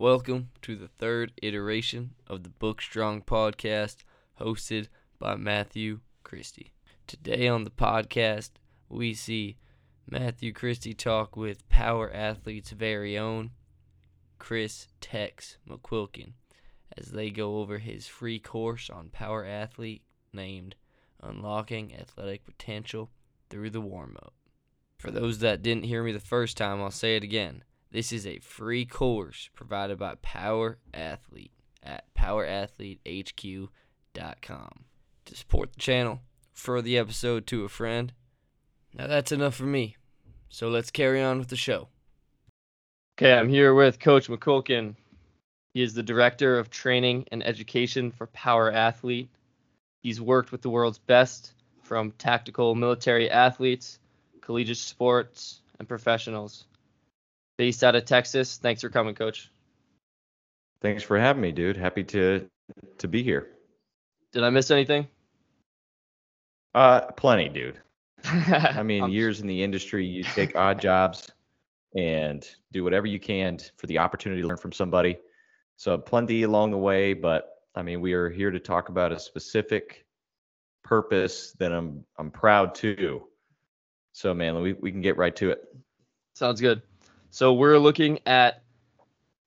[0.00, 3.96] Welcome to the third iteration of the Book Strong podcast,
[4.40, 4.86] hosted
[5.18, 6.72] by Matthew Christie.
[7.08, 8.50] Today on the podcast,
[8.88, 9.56] we see
[10.08, 13.50] Matthew Christie talk with Power Athlete's very own
[14.38, 16.34] Chris Tex McQuilkin
[16.96, 20.02] as they go over his free course on Power Athlete
[20.32, 20.76] named
[21.20, 23.10] Unlocking Athletic Potential
[23.50, 24.34] Through the Warm Up.
[25.00, 27.64] For those that didn't hear me the first time, I'll say it again.
[27.90, 31.52] This is a free course provided by Power Athlete
[31.82, 34.84] at powerathletehq.com.
[35.24, 36.20] To support the channel,
[36.54, 38.12] refer the episode to a friend.
[38.92, 39.96] Now that's enough for me.
[40.50, 41.88] So let's carry on with the show.
[43.16, 44.94] Okay, I'm here with Coach McQuilkin.
[45.72, 49.30] He is the Director of Training and Education for Power Athlete.
[50.02, 53.98] He's worked with the world's best from tactical military athletes,
[54.42, 56.66] collegiate sports, and professionals
[57.58, 58.56] based out of Texas.
[58.56, 59.50] Thanks for coming, Coach.
[60.80, 61.76] Thanks for having me, dude.
[61.76, 62.48] Happy to
[62.98, 63.48] to be here.
[64.32, 65.08] Did I miss anything?
[66.74, 67.80] Uh, plenty, dude.
[68.24, 71.30] I mean, years in the industry, you take odd jobs
[71.96, 75.18] and do whatever you can for the opportunity to learn from somebody.
[75.76, 79.18] So plenty along the way, but I mean, we are here to talk about a
[79.18, 80.04] specific
[80.84, 83.22] purpose that I'm I'm proud to.
[84.12, 85.64] So man, we, we can get right to it.
[86.34, 86.82] Sounds good.
[87.30, 88.62] So we're looking at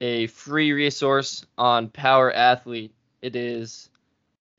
[0.01, 2.93] a free resource on Power Athlete.
[3.21, 3.89] It is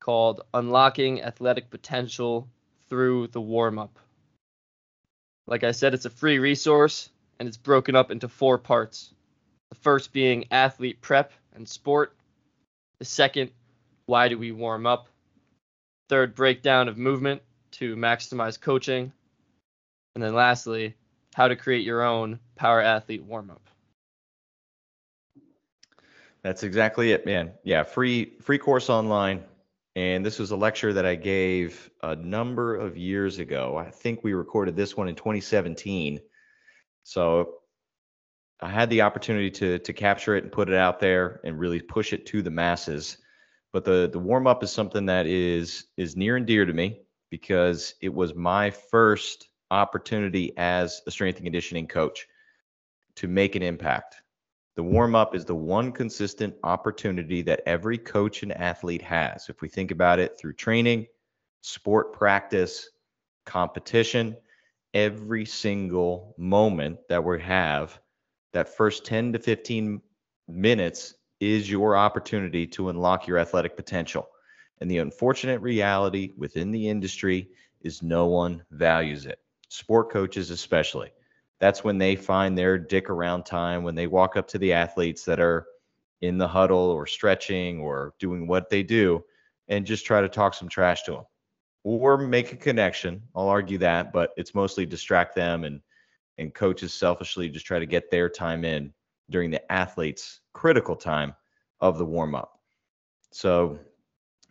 [0.01, 2.49] called Unlocking Athletic Potential
[2.89, 3.97] Through the Warm Up.
[5.47, 9.15] Like I said, it's a free resource and it's broken up into four parts.
[9.71, 12.15] The first being athlete prep and sport.
[12.99, 13.51] The second,
[14.07, 15.07] why do we warm up?
[16.09, 17.41] Third, breakdown of movement
[17.73, 19.13] to maximize coaching.
[20.15, 20.97] And then lastly,
[21.35, 23.69] how to create your own power athlete warm up.
[26.43, 27.55] That's exactly it, man.
[27.65, 29.43] Yeah, free free course online.
[29.97, 33.77] And this was a lecture that I gave a number of years ago.
[33.77, 36.21] I think we recorded this one in 2017.
[37.03, 37.55] So
[38.61, 41.81] I had the opportunity to to capture it and put it out there and really
[41.81, 43.19] push it to the masses.
[43.73, 47.01] But the the warm up is something that is is near and dear to me
[47.29, 52.29] because it was my first opportunity as a strength and conditioning coach
[53.17, 54.23] to make an impact.
[54.75, 59.49] The warm up is the one consistent opportunity that every coach and athlete has.
[59.49, 61.07] If we think about it through training,
[61.61, 62.89] sport practice,
[63.45, 64.37] competition,
[64.95, 67.99] every single moment that we have,
[68.53, 70.01] that first 10 to 15
[70.49, 74.29] minutes is your opportunity to unlock your athletic potential.
[74.81, 77.51] And the unfortunate reality within the industry
[77.83, 79.39] is no one values it
[79.73, 81.11] sport coaches especially.
[81.63, 85.25] That's when they find their dick around time when they walk up to the athletes
[85.27, 85.65] that are
[86.21, 89.23] in the huddle or stretching or doing what they do
[89.69, 91.25] and just try to talk some trash to them
[91.85, 93.23] or make a connection.
[93.33, 95.81] I'll argue that, but it's mostly distract them and
[96.37, 98.93] and coaches selfishly just try to get their time in
[99.31, 101.33] during the athletes critical time
[101.79, 102.59] of the warm up.
[103.31, 103.79] So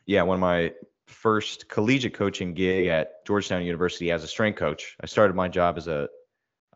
[0.06, 0.72] yeah, one of my
[1.08, 4.96] first collegiate coaching gig at Georgetown University as a strength coach.
[5.02, 6.08] I started my job as a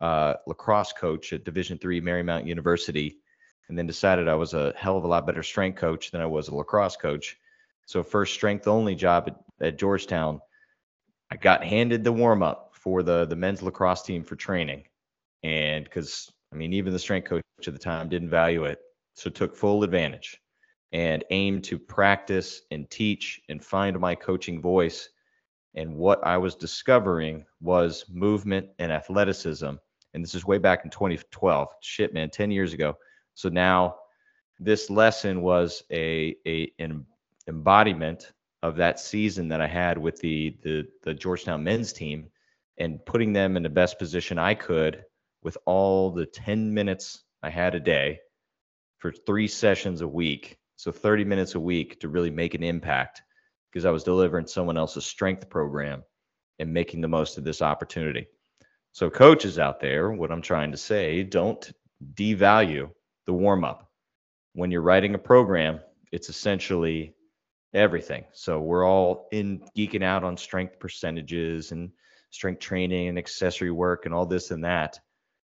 [0.01, 3.19] uh, lacrosse coach at Division three Marymount University,
[3.69, 6.25] and then decided I was a hell of a lot better strength coach than I
[6.25, 7.37] was a lacrosse coach.
[7.85, 10.41] So first strength only job at, at Georgetown,
[11.31, 14.83] I got handed the warm up for the the men's lacrosse team for training,
[15.43, 18.79] and because I mean even the strength coach at the time didn't value it,
[19.13, 20.39] so took full advantage
[20.91, 25.09] and aim to practice and teach and find my coaching voice.
[25.77, 29.73] And what I was discovering was movement and athleticism.
[30.15, 31.67] And this is way back in 2012.
[31.81, 32.97] Shit, man, 10 years ago.
[33.33, 33.97] So now
[34.59, 37.05] this lesson was a, a an
[37.47, 38.31] embodiment
[38.63, 42.29] of that season that I had with the, the the Georgetown men's team
[42.77, 45.03] and putting them in the best position I could
[45.43, 48.21] with all the 10 minutes I had a day
[48.97, 53.21] for three sessions a week so 30 minutes a week to really make an impact
[53.71, 56.03] because I was delivering someone else's strength program
[56.59, 58.27] and making the most of this opportunity.
[58.95, 61.69] So, coaches out there, what I'm trying to say, don't
[62.13, 62.89] devalue
[63.25, 63.91] the warm up.
[64.53, 65.81] When you're writing a program,
[66.13, 67.13] it's essentially
[67.73, 68.23] everything.
[68.31, 71.91] So, we're all in geeking out on strength percentages and
[72.29, 74.97] strength training and accessory work and all this and that.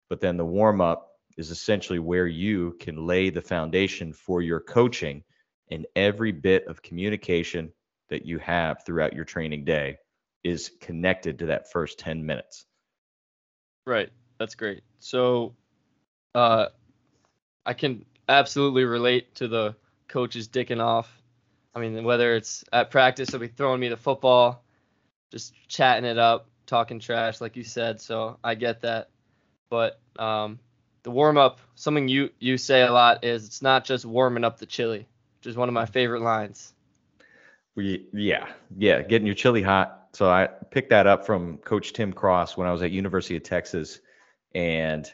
[0.09, 4.61] But then the warm up is essentially where you can lay the foundation for your
[4.61, 5.25] coaching
[5.69, 7.73] and every bit of communication
[8.09, 9.97] that you have throughout your training day
[10.45, 12.67] is connected to that first 10 minutes.
[13.87, 14.11] Right.
[14.39, 14.83] That's great.
[15.01, 15.55] So
[16.35, 16.67] uh
[17.65, 19.77] I can absolutely relate to the
[20.09, 21.11] coaches dicking off.
[21.75, 24.63] I mean, whether it's at practice, they'll be throwing me the football,
[25.31, 28.01] just chatting it up, talking trash, like you said.
[28.01, 29.09] So I get that.
[29.71, 30.59] But um,
[31.03, 34.59] the warm up, something you you say a lot is it's not just warming up
[34.59, 35.07] the chili,
[35.39, 36.75] which is one of my favorite lines.
[37.75, 40.02] We yeah yeah getting your chili hot.
[40.15, 43.43] So I picked that up from Coach Tim Cross when I was at University of
[43.43, 44.01] Texas,
[44.55, 45.11] and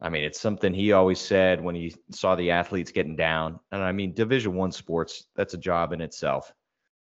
[0.00, 3.60] I mean it's something he always said when he saw the athletes getting down.
[3.70, 6.52] And I mean Division One sports that's a job in itself.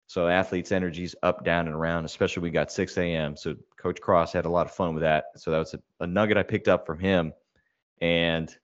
[0.08, 2.06] So athletes' energies up, down, and around.
[2.06, 3.36] Especially we got 6 a.m.
[3.36, 5.26] So Coach Cross had a lot of fun with that.
[5.36, 7.34] So that was a, a nugget I picked up from him.
[8.02, 8.56] And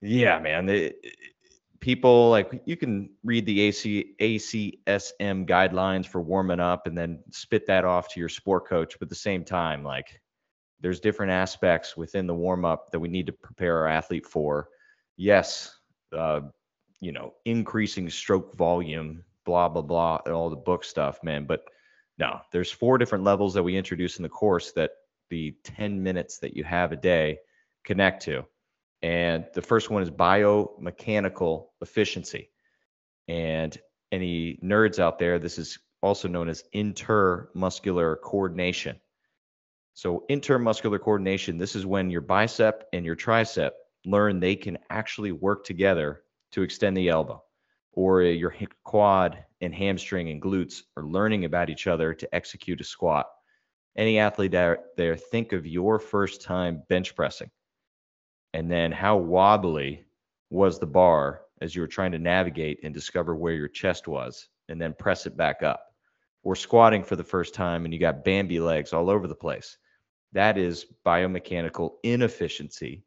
[0.00, 0.96] yeah, man, it,
[1.82, 7.66] people like you can read the AC ACSM guidelines for warming up and then spit
[7.66, 8.94] that off to your sport coach.
[8.98, 10.20] But at the same time, like
[10.80, 14.68] there's different aspects within the warm up that we need to prepare our athlete for.
[15.16, 15.76] Yes,
[16.16, 16.42] uh,
[17.00, 21.46] you know, increasing stroke volume, blah blah blah, all the book stuff, man.
[21.46, 21.64] But
[22.16, 24.92] no, there's four different levels that we introduce in the course that
[25.30, 27.38] the 10 minutes that you have a day
[27.84, 28.44] connect to.
[29.02, 32.50] And the first one is biomechanical efficiency.
[33.28, 33.76] And
[34.12, 39.00] any nerds out there, this is also known as intermuscular coordination.
[39.94, 43.72] So, intermuscular coordination, this is when your bicep and your tricep
[44.04, 46.22] learn they can actually work together
[46.52, 47.42] to extend the elbow,
[47.92, 48.54] or your
[48.84, 53.26] quad and hamstring and glutes are learning about each other to execute a squat.
[53.96, 57.50] Any athlete out there, think of your first time bench pressing
[58.54, 60.04] and then how wobbly
[60.50, 64.48] was the bar as you were trying to navigate and discover where your chest was
[64.68, 65.94] and then press it back up?
[66.42, 69.78] Or squatting for the first time and you got bambi legs all over the place.
[70.32, 73.04] That is biomechanical inefficiency.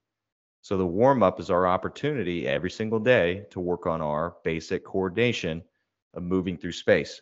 [0.61, 4.85] So the warm up is our opportunity every single day to work on our basic
[4.85, 5.63] coordination
[6.13, 7.21] of moving through space.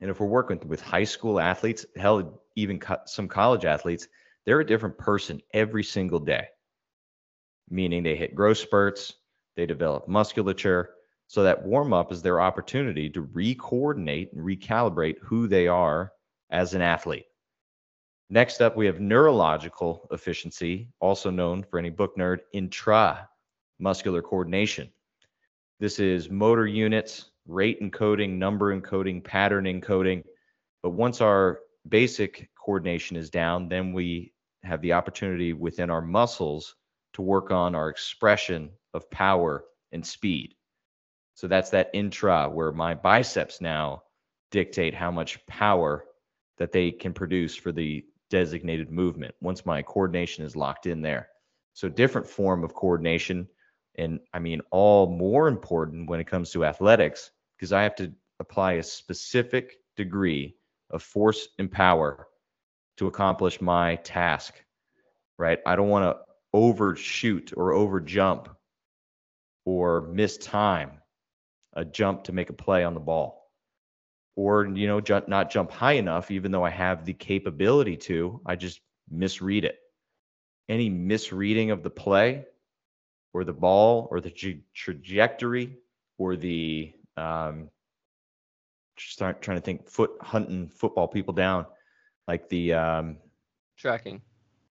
[0.00, 4.08] And if we're working with high school athletes hell even some college athletes
[4.44, 6.46] they're a different person every single day
[7.70, 9.14] meaning they hit growth spurts,
[9.56, 10.90] they develop musculature.
[11.26, 16.12] So that warm up is their opportunity to re-coordinate and recalibrate who they are
[16.50, 17.24] as an athlete.
[18.28, 24.90] Next up, we have neurological efficiency, also known for any book nerd, intramuscular coordination.
[25.80, 30.24] This is motor units, rate encoding, number encoding, pattern encoding.
[30.82, 34.32] But once our basic coordination is down, then we
[34.62, 36.76] have the opportunity within our muscles
[37.14, 40.54] to work on our expression of power and speed.
[41.34, 44.02] So that's that intra where my biceps now
[44.50, 46.04] dictate how much power
[46.58, 51.28] that they can produce for the designated movement once my coordination is locked in there.
[51.74, 53.48] So different form of coordination
[53.96, 58.12] and I mean all more important when it comes to athletics because I have to
[58.40, 60.56] apply a specific degree
[60.90, 62.26] of force and power
[62.98, 64.54] to accomplish my task.
[65.38, 65.58] Right?
[65.66, 68.48] I don't want to overshoot or overjump
[69.64, 70.90] or miss time
[71.74, 73.50] a jump to make a play on the ball.
[74.36, 78.40] Or you know jump, not jump high enough even though i have the capability to
[78.46, 79.78] i just misread it.
[80.68, 82.46] Any misreading of the play
[83.34, 85.76] or the ball or the tra- trajectory
[86.18, 87.68] or the um
[88.98, 91.66] start trying to think foot hunting football people down
[92.28, 93.16] like the um
[93.76, 94.22] tracking.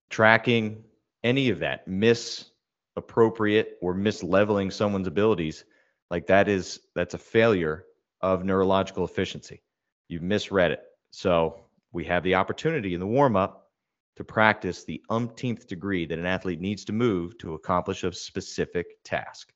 [0.10, 0.84] tracking
[1.24, 5.66] any of that misappropriate or misleveling someone's abilities
[6.10, 7.86] like that is that's a failure
[8.22, 9.64] of neurological efficiency.
[10.08, 10.84] You've misread it.
[11.12, 13.70] So we have the opportunity in the warm up
[14.18, 19.02] to practice the umpteenth degree that an athlete needs to move to accomplish a specific
[19.04, 19.54] task.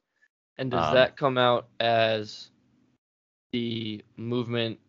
[0.58, 2.50] And does um, that come out as
[3.52, 4.80] the movement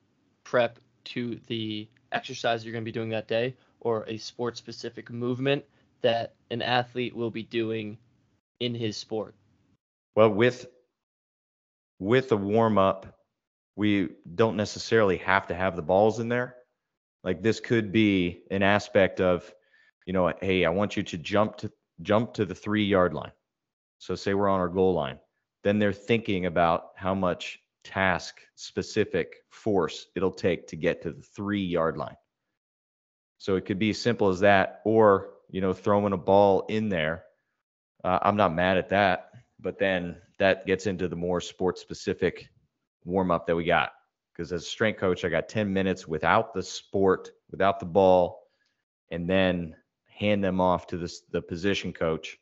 [0.44, 5.10] prep to the exercise you're going to be doing that day or a sport specific
[5.10, 5.64] movement
[6.02, 7.98] that an athlete will be doing
[8.60, 9.34] in his sport?
[10.14, 10.66] Well, with
[11.98, 13.18] with a warm up,
[13.74, 16.56] we don't necessarily have to have the balls in there.
[17.24, 19.52] Like this could be an aspect of,
[20.06, 21.72] you know, hey, I want you to jump to
[22.02, 23.32] jump to the three yard line.
[23.98, 25.18] So say we're on our goal line.
[25.64, 31.22] Then they're thinking about how much task specific force it'll take to get to the
[31.22, 32.16] three yard line.
[33.38, 36.88] So it could be as simple as that, or you know, throwing a ball in
[36.88, 37.24] there.
[38.04, 42.48] Uh, I'm not mad at that, but then that gets into the more sports specific
[43.04, 43.92] warm up that we got.
[44.32, 48.42] Because as a strength coach, I got 10 minutes without the sport, without the ball,
[49.10, 49.74] and then
[50.06, 52.36] hand them off to the, the position coach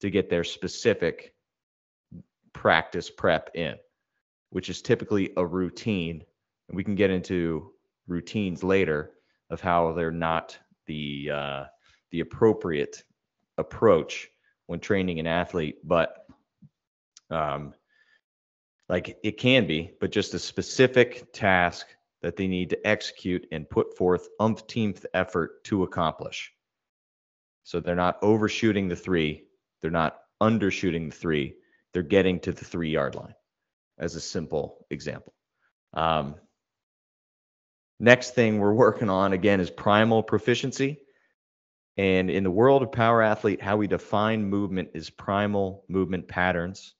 [0.00, 1.34] to get their specific
[2.52, 3.76] practice prep in,
[4.50, 6.22] which is typically a routine.
[6.68, 7.72] And we can get into
[8.06, 9.12] routines later
[9.50, 11.64] of how they're not the uh,
[12.10, 13.02] the appropriate
[13.58, 14.28] approach
[14.66, 16.26] when training an athlete, but
[17.30, 17.74] um,
[18.88, 21.86] like it can be, but just a specific task
[22.22, 26.52] that they need to execute and put forth umpteenth effort to accomplish.
[27.64, 29.44] So they're not overshooting the three,
[29.82, 31.56] they're not undershooting the three,
[31.92, 33.34] they're getting to the three yard line,
[33.98, 35.34] as a simple example.
[35.92, 36.36] Um,
[37.98, 41.00] next thing we're working on again is primal proficiency.
[41.98, 46.94] And in the world of power athlete, how we define movement is primal movement patterns.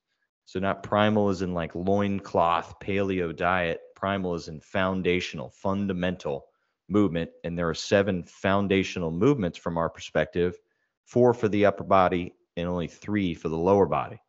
[0.47, 3.81] So not primal is in like loincloth, paleo diet.
[3.95, 6.47] Primal is in foundational, fundamental
[6.89, 7.31] movement.
[7.45, 10.57] And there are seven foundational movements from our perspective,
[11.05, 14.21] four for the upper body and only three for the lower body.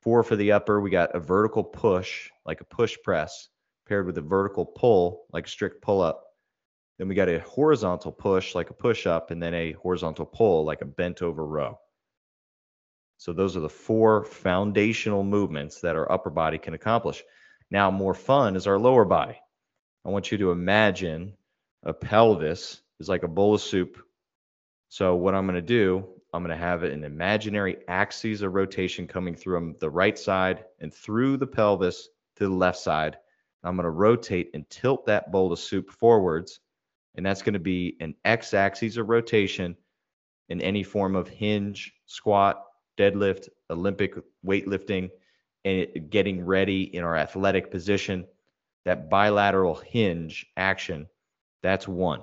[0.00, 3.48] Four for the upper, we got a vertical push, like a push press,
[3.86, 6.24] paired with a vertical pull, like strict pull up.
[6.98, 10.64] Then we got a horizontal push, like a push up, and then a horizontal pull,
[10.64, 11.78] like a bent over row.
[13.16, 17.22] So those are the four foundational movements that our upper body can accomplish.
[17.70, 19.40] Now, more fun is our lower body.
[20.04, 21.34] I want you to imagine
[21.82, 23.98] a pelvis is like a bowl of soup.
[24.88, 29.06] So what I'm going to do, I'm going to have an imaginary axis of rotation
[29.06, 33.16] coming through the right side and through the pelvis to the left side.
[33.64, 36.60] I'm going to rotate and tilt that bowl of soup forwards
[37.14, 39.76] and that's going to be an x axis of rotation
[40.48, 42.62] in any form of hinge, squat,
[42.98, 44.14] deadlift, Olympic
[44.44, 45.10] weightlifting,
[45.64, 48.26] and getting ready in our athletic position.
[48.84, 51.06] That bilateral hinge action,
[51.62, 52.22] that's one.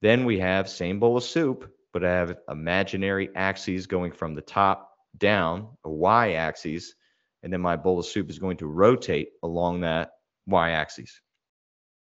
[0.00, 4.42] Then we have same bowl of soup, but I have imaginary axes going from the
[4.42, 6.94] top down, a y axis,
[7.42, 10.12] and then my bowl of soup is going to rotate along that
[10.46, 11.20] y axis.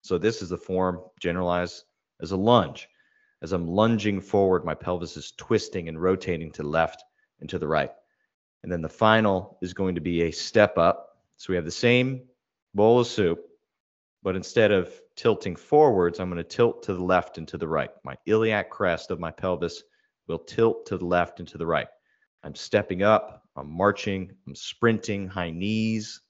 [0.02, 1.84] So this is the form generalized
[2.22, 2.88] as a lunge.
[3.42, 7.04] As I'm lunging forward, my pelvis is twisting and rotating to the left
[7.40, 7.92] and to the right.
[8.64, 11.18] And then the final is going to be a step up.
[11.38, 12.24] So we have the same
[12.74, 13.40] bowl of soup,
[14.22, 17.68] but instead of tilting forwards, I'm going to tilt to the left and to the
[17.68, 17.92] right.
[18.04, 19.84] My iliac crest of my pelvis
[20.28, 21.88] will tilt to the left and to the right.
[22.44, 26.22] I'm stepping up, I'm marching, I'm sprinting, high knees.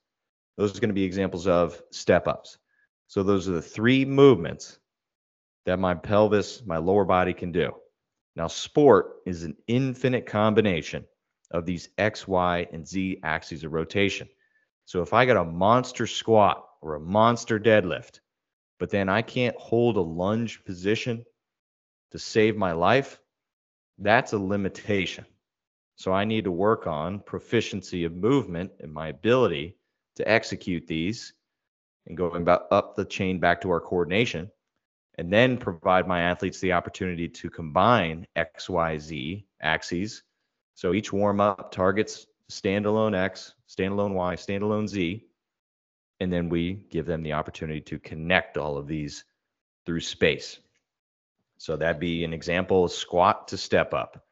[0.56, 2.58] Those are going to be examples of step ups.
[3.08, 4.78] So those are the three movements
[5.66, 7.72] that my pelvis, my lower body can do.
[8.36, 11.04] Now, sport is an infinite combination
[11.50, 14.28] of these X, Y, and Z axes of rotation.
[14.84, 18.20] So if I got a monster squat or a monster deadlift,
[18.78, 21.24] but then I can't hold a lunge position
[22.12, 23.20] to save my life,
[23.98, 25.26] that's a limitation.
[25.96, 29.76] So I need to work on proficiency of movement and my ability
[30.16, 31.34] to execute these
[32.06, 34.50] and going about up the chain back to our coordination
[35.20, 40.22] and then provide my athletes the opportunity to combine XYZ axes.
[40.74, 45.26] So each warm up targets standalone X, standalone Y, standalone Z.
[46.20, 49.24] And then we give them the opportunity to connect all of these
[49.84, 50.58] through space.
[51.58, 54.24] So that'd be an example squat to step up.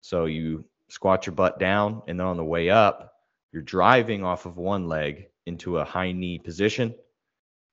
[0.00, 3.14] So you squat your butt down, and then on the way up,
[3.52, 6.96] you're driving off of one leg into a high knee position,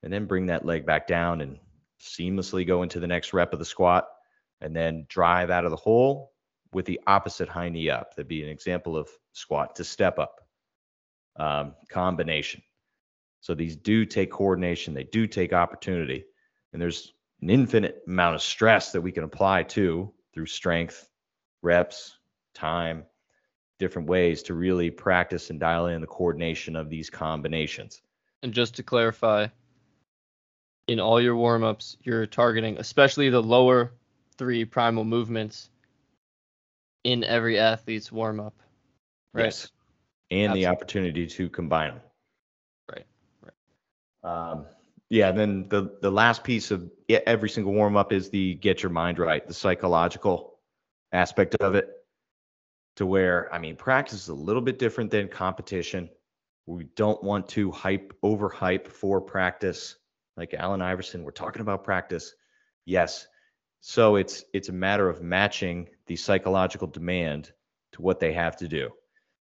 [0.04, 1.58] and then bring that leg back down and
[2.04, 4.06] seamlessly go into the next rep of the squat,
[4.60, 6.32] and then drive out of the hole
[6.72, 8.14] with the opposite high knee up.
[8.14, 10.40] That'd be an example of squat to step up
[11.36, 12.62] um, combination.
[13.40, 16.24] So these do take coordination, they do take opportunity,
[16.72, 21.08] and there's an infinite amount of stress that we can apply to through strength,
[21.62, 22.16] reps,
[22.54, 23.04] time,
[23.78, 28.00] different ways to really practice and dial in the coordination of these combinations.
[28.42, 29.48] And just to clarify,
[30.86, 33.92] in all your warm-ups, you're targeting especially the lower
[34.36, 35.70] three primal movements
[37.04, 38.54] in every athlete's warm-up.
[39.32, 39.44] Right?
[39.44, 39.70] Yes.
[40.30, 40.60] And Absolutely.
[40.60, 42.00] the opportunity to combine them.
[42.90, 43.06] Right.
[43.42, 44.30] Right.
[44.50, 44.66] Um,
[45.10, 49.18] yeah, then the the last piece of every single warm-up is the get your mind
[49.18, 50.58] right, the psychological
[51.12, 51.88] aspect of it
[52.96, 56.08] to where I mean practice is a little bit different than competition.
[56.66, 59.96] We don't want to hype overhype for practice
[60.36, 62.34] like Allen Iverson, we're talking about practice.
[62.84, 63.26] Yes.
[63.80, 67.52] So it's it's a matter of matching the psychological demand
[67.92, 68.90] to what they have to do.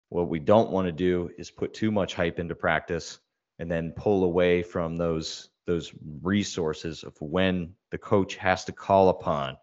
[0.08, 3.18] What we don't want to do is put too much hype into practice
[3.58, 9.08] and then pull away from those those resources of when the coach has to call
[9.08, 9.56] upon,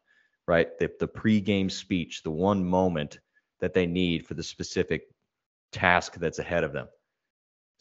[0.48, 0.78] right?
[0.80, 3.20] The the pregame speech, the one moment
[3.60, 5.04] that they need for the specific
[5.72, 6.88] task that's ahead of them.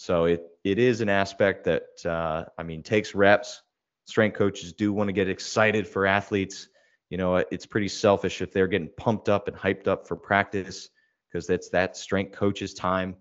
[0.01, 3.61] So it it is an aspect that uh, I mean takes reps.
[4.07, 6.69] Strength coaches do want to get excited for athletes.
[7.11, 10.89] You know, it's pretty selfish if they're getting pumped up and hyped up for practice
[11.29, 13.15] because that's that strength coach's time,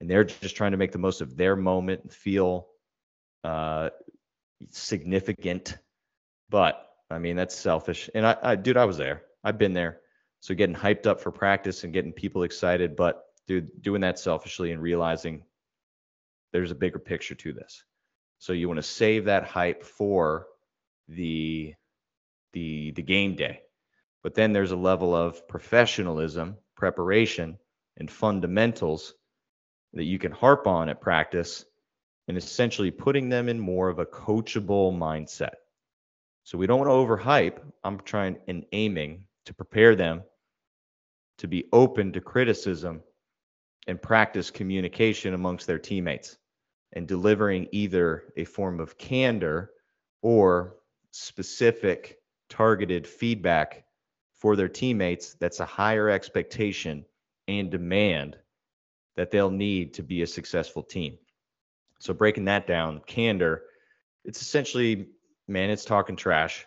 [0.00, 2.68] and they're just trying to make the most of their moment and feel
[3.42, 3.90] uh,
[4.70, 5.76] significant.
[6.50, 8.08] But I mean, that's selfish.
[8.14, 9.22] And I, I, dude, I was there.
[9.42, 10.02] I've been there.
[10.38, 14.70] So getting hyped up for practice and getting people excited, but dude, doing that selfishly
[14.70, 15.42] and realizing
[16.52, 17.84] there's a bigger picture to this.
[18.38, 20.46] So you want to save that hype for
[21.08, 21.74] the
[22.52, 23.60] the the game day.
[24.22, 27.58] But then there's a level of professionalism, preparation,
[27.96, 29.14] and fundamentals
[29.92, 31.64] that you can harp on at practice
[32.28, 35.54] and essentially putting them in more of a coachable mindset.
[36.44, 37.58] So we don't want to overhype.
[37.82, 40.22] I'm trying and aiming to prepare them
[41.38, 43.02] to be open to criticism
[43.86, 46.36] and practice communication amongst their teammates
[46.92, 49.70] and delivering either a form of candor
[50.22, 50.76] or
[51.12, 52.18] specific
[52.48, 53.84] targeted feedback
[54.34, 57.04] for their teammates that's a higher expectation
[57.48, 58.36] and demand
[59.16, 61.18] that they'll need to be a successful team.
[61.98, 63.64] So breaking that down, candor,
[64.24, 65.08] it's essentially,
[65.48, 66.66] man, it's talking trash.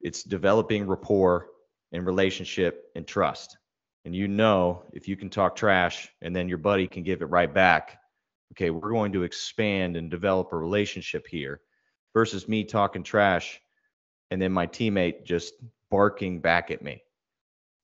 [0.00, 1.48] It's developing rapport
[1.92, 3.58] and relationship and trust.
[4.04, 7.26] And you know, if you can talk trash and then your buddy can give it
[7.26, 7.98] right back,
[8.52, 11.60] okay, we're going to expand and develop a relationship here
[12.14, 13.60] versus me talking trash
[14.30, 15.54] and then my teammate just
[15.90, 17.02] barking back at me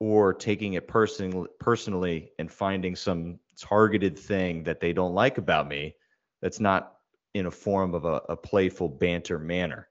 [0.00, 5.68] or taking it person, personally and finding some targeted thing that they don't like about
[5.68, 5.94] me
[6.42, 6.94] that's not
[7.35, 9.88] in a form of a, a playful banter manner.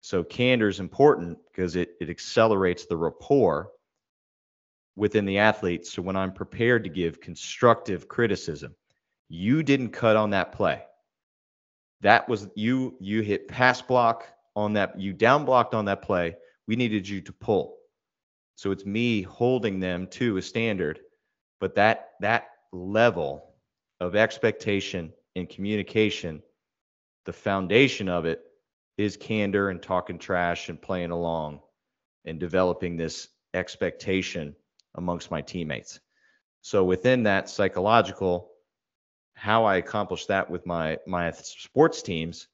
[0.00, 3.70] So candor is important because it, it accelerates the rapport
[4.94, 5.86] within the athlete.
[5.86, 8.74] So when I'm prepared to give constructive criticism,
[9.28, 10.82] you didn't cut on that play.
[12.02, 16.36] That was you you hit pass block on that you down blocked on that play.
[16.66, 17.76] We needed you to pull.
[18.56, 21.00] So it's me holding them to a standard,
[21.60, 23.54] but that that level
[24.00, 26.42] of expectation and communication,
[27.24, 28.42] the foundation of it
[28.98, 31.60] is candor and talking trash and playing along
[32.24, 34.54] and developing this expectation
[34.94, 36.00] amongst my teammates.
[36.62, 38.50] So within that psychological
[39.36, 42.48] how I accomplish that with my my sports teams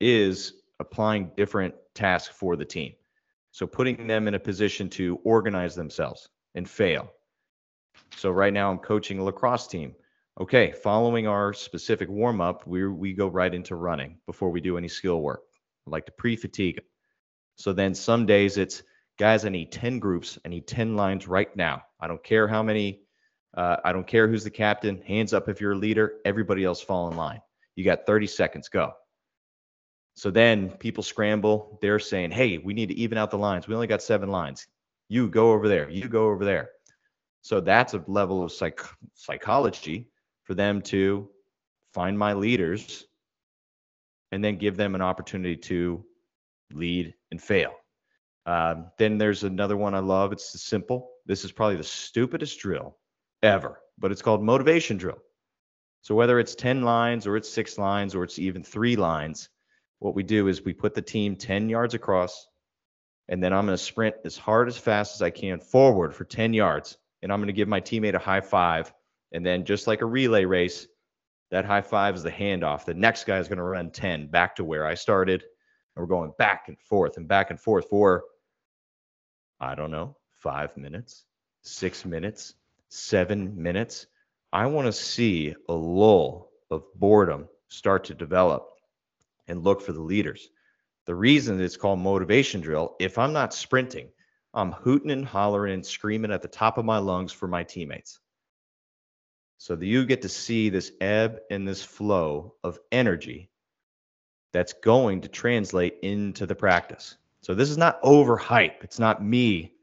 [0.00, 2.94] is applying different tasks for the team.
[3.50, 7.10] So putting them in a position to organize themselves and fail.
[8.16, 9.94] So right now I'm coaching a lacrosse team.
[10.40, 14.78] Okay, following our specific warm up, we we go right into running before we do
[14.78, 15.42] any skill work.
[15.86, 16.80] I like to pre-fatigue.
[17.56, 18.84] So then some days it's
[19.18, 21.82] guys, I need 10 groups, I need 10 lines right now.
[21.98, 23.02] I don't care how many
[23.54, 25.02] uh, I don't care who's the captain.
[25.02, 26.14] Hands up if you're a leader.
[26.24, 27.40] Everybody else fall in line.
[27.76, 28.68] You got 30 seconds.
[28.68, 28.92] Go.
[30.14, 31.78] So then people scramble.
[31.80, 33.66] They're saying, hey, we need to even out the lines.
[33.66, 34.66] We only got seven lines.
[35.08, 35.88] You go over there.
[35.90, 36.70] You go over there.
[37.42, 38.84] So that's a level of psych-
[39.14, 40.10] psychology
[40.44, 41.28] for them to
[41.92, 43.06] find my leaders
[44.30, 46.04] and then give them an opportunity to
[46.72, 47.72] lead and fail.
[48.46, 50.32] Um, then there's another one I love.
[50.32, 51.10] It's simple.
[51.26, 52.96] This is probably the stupidest drill
[53.42, 55.18] ever, but it's called motivation drill.
[56.02, 59.48] So whether it's 10 lines or it's six lines or it's even three lines,
[59.98, 62.46] what we do is we put the team 10 yards across,
[63.28, 66.24] and then I'm going to sprint as hard as fast as I can forward for
[66.24, 66.96] 10 yards.
[67.22, 68.92] And I'm going to give my teammate a high five.
[69.32, 70.88] And then just like a relay race,
[71.50, 72.84] that high five is the handoff.
[72.84, 75.42] The next guy is going to run 10 back to where I started.
[75.42, 78.24] And we're going back and forth and back and forth for,
[79.60, 81.24] I don't know, five minutes,
[81.62, 82.54] six minutes,
[82.90, 84.06] seven minutes,
[84.52, 88.68] I want to see a lull of boredom start to develop
[89.48, 90.48] and look for the leaders.
[91.06, 94.10] The reason it's called motivation drill, if I'm not sprinting,
[94.52, 98.20] I'm hooting and hollering and screaming at the top of my lungs for my teammates.
[99.58, 103.50] So that you get to see this ebb and this flow of energy
[104.52, 107.16] that's going to translate into the practice.
[107.42, 108.82] So this is not overhype.
[108.82, 109.74] It's not me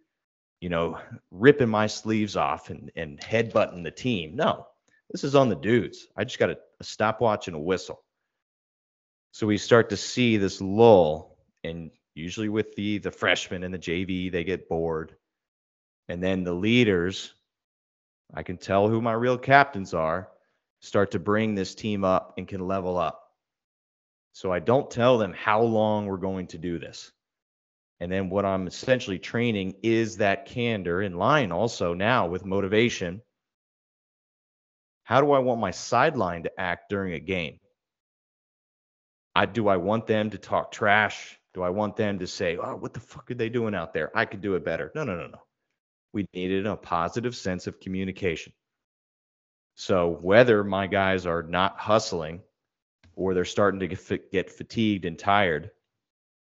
[0.60, 1.00] you know,
[1.32, 4.36] ripping my sleeves off and, and headbutting the team.
[4.36, 4.67] No,
[5.12, 6.08] this is on the dudes.
[6.15, 8.04] I just got a, a stopwatch and a whistle.
[9.32, 13.80] So we start to see this lull, and usually with the the freshmen and the
[13.80, 15.15] JV, they get bored,
[16.08, 17.34] and then the leaders,
[18.34, 20.30] I can tell who my real captains are,
[20.80, 23.32] start to bring this team up and can level up.
[24.34, 27.12] So I don't tell them how long we're going to do this.
[27.99, 33.21] And then what I'm essentially training is that candor in line also now with motivation.
[35.03, 37.60] How do I want my sideline to act during a game?
[39.36, 41.39] I do I want them to talk trash?
[41.53, 44.15] Do I want them to say, "Oh, what the fuck are they doing out there?
[44.15, 45.41] I could do it better." No, no, no, no.
[46.13, 48.53] We needed a positive sense of communication.
[49.75, 52.41] So whether my guys are not hustling
[53.15, 55.71] or they're starting to get, get fatigued and tired,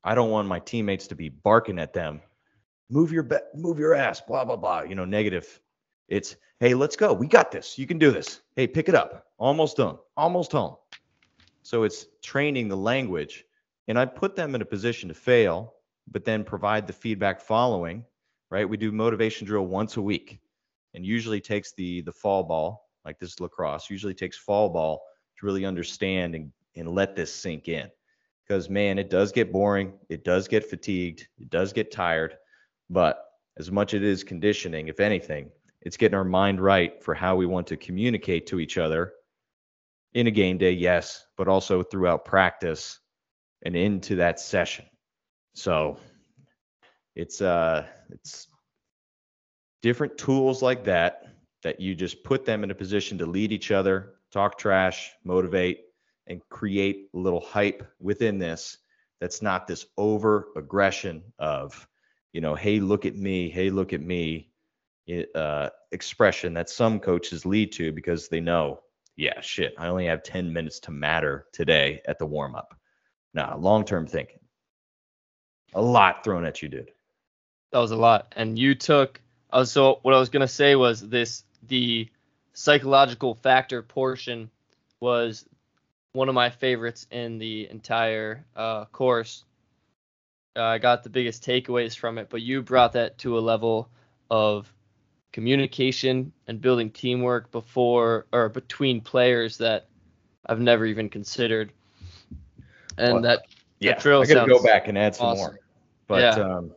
[0.04, 2.22] I don't want my teammates to be barking at them,
[2.90, 5.60] "Move your be- move your ass," blah blah blah, you know, negative.
[6.08, 7.12] It's, "Hey, let's go.
[7.12, 7.78] We got this.
[7.78, 8.40] You can do this.
[8.56, 9.26] Hey, pick it up.
[9.38, 9.98] Almost done.
[10.16, 10.76] Almost home."
[11.62, 13.44] So it's training the language.
[13.88, 15.74] And I put them in a position to fail,
[16.10, 18.04] but then provide the feedback following,
[18.50, 18.68] right?
[18.68, 20.40] We do motivation drill once a week
[20.94, 25.02] and usually takes the the fall ball, like this lacrosse, usually takes fall ball
[25.38, 27.90] to really understand and, and let this sink in.
[28.48, 32.36] Because man, it does get boring, it does get fatigued, it does get tired,
[32.88, 33.24] but
[33.58, 35.50] as much as it is conditioning, if anything,
[35.82, 39.12] it's getting our mind right for how we want to communicate to each other
[40.14, 42.98] in a game day, yes, but also throughout practice
[43.62, 44.86] and into that session.
[45.54, 45.98] So
[47.14, 48.46] it's uh it's
[49.82, 51.24] different tools like that
[51.62, 55.80] that you just put them in a position to lead each other, talk trash, motivate,
[56.28, 58.78] and create a little hype within this
[59.20, 61.88] that's not this over aggression of,
[62.32, 64.50] you know, hey, look at me, hey, look at me,
[65.34, 68.80] uh, expression that some coaches lead to because they know
[69.18, 72.72] yeah, shit, I only have 10 minutes to matter today at the warm up.
[73.34, 74.38] Nah, long term thinking.
[75.74, 76.92] A lot thrown at you, dude.
[77.72, 78.32] That was a lot.
[78.36, 82.08] And you took, uh, so what I was going to say was this the
[82.52, 84.50] psychological factor portion
[85.00, 85.44] was
[86.12, 89.44] one of my favorites in the entire uh, course.
[90.56, 93.88] Uh, I got the biggest takeaways from it, but you brought that to a level
[94.30, 94.72] of
[95.32, 99.88] communication and building teamwork before or between players that
[100.46, 101.72] I've never even considered.
[102.96, 103.42] And well, that
[103.78, 105.38] yeah, that drill I got to go back and add some awesome.
[105.38, 105.60] more.
[106.08, 106.72] But yeah, um,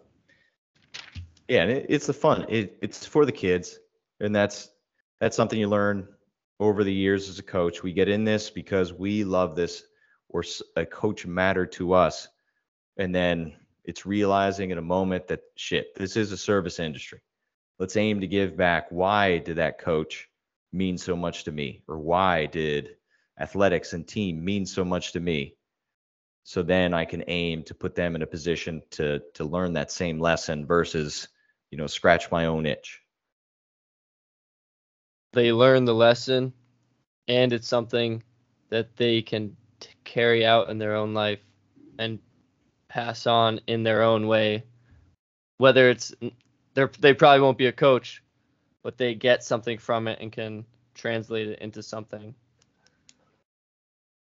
[1.47, 2.45] yeah, it, it's the fun.
[2.49, 3.79] It, it's for the kids,
[4.19, 4.69] and that's
[5.19, 6.07] that's something you learn
[6.61, 7.83] over the years as a coach.
[7.83, 9.83] We get in this because we love this,
[10.29, 10.45] or
[10.77, 12.29] a coach matter to us,
[12.97, 17.19] and then it's realizing in a moment that shit, this is a service industry
[17.81, 18.85] let's aim to give back.
[18.91, 20.29] Why did that coach
[20.71, 21.81] mean so much to me?
[21.87, 22.89] Or why did
[23.39, 25.55] athletics and team mean so much to me?
[26.43, 29.91] So then I can aim to put them in a position to to learn that
[29.91, 31.27] same lesson versus,
[31.71, 33.01] you know, scratch my own itch.
[35.33, 36.53] They learn the lesson
[37.27, 38.23] and it's something
[38.69, 41.39] that they can t- carry out in their own life
[41.97, 42.19] and
[42.87, 44.63] pass on in their own way
[45.61, 46.11] whether it's
[46.73, 48.23] they they probably won't be a coach,
[48.81, 50.65] but they get something from it and can
[50.95, 52.33] translate it into something.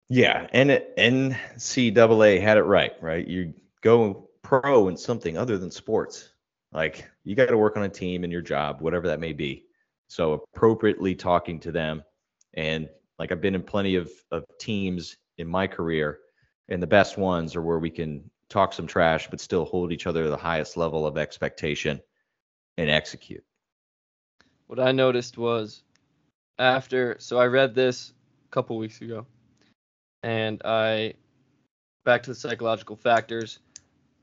[0.10, 3.28] Yeah, and NCAA had it right, right?
[3.28, 6.30] You go pro in something other than sports.
[6.72, 9.67] Like you got to work on a team in your job, whatever that may be.
[10.08, 12.04] So appropriately talking to them,
[12.54, 12.90] and
[13.20, 16.20] like I've been in plenty of of teams in my career,
[16.70, 20.08] and the best ones are where we can talk some trash, but still hold each
[20.08, 22.02] other to the highest level of expectation
[22.78, 23.44] and execute.
[24.68, 25.84] What I noticed was
[26.60, 28.14] after, so I read this
[28.46, 29.26] a couple weeks ago,
[30.24, 31.14] and I,
[32.04, 33.60] back to the psychological factors,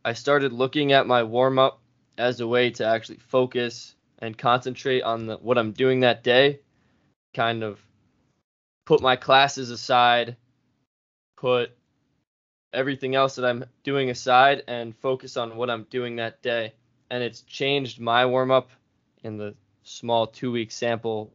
[0.04, 1.80] I started looking at my warm up
[2.18, 3.94] as a way to actually focus
[4.24, 6.60] and concentrate on the, what I'm doing that day,
[7.34, 7.80] kind of
[8.86, 10.36] put my classes aside,
[11.36, 11.70] put
[12.72, 16.72] everything else that I'm doing aside, and focus on what I'm doing that day
[17.10, 18.70] and it's changed my warm up
[19.22, 21.32] in the small two week sample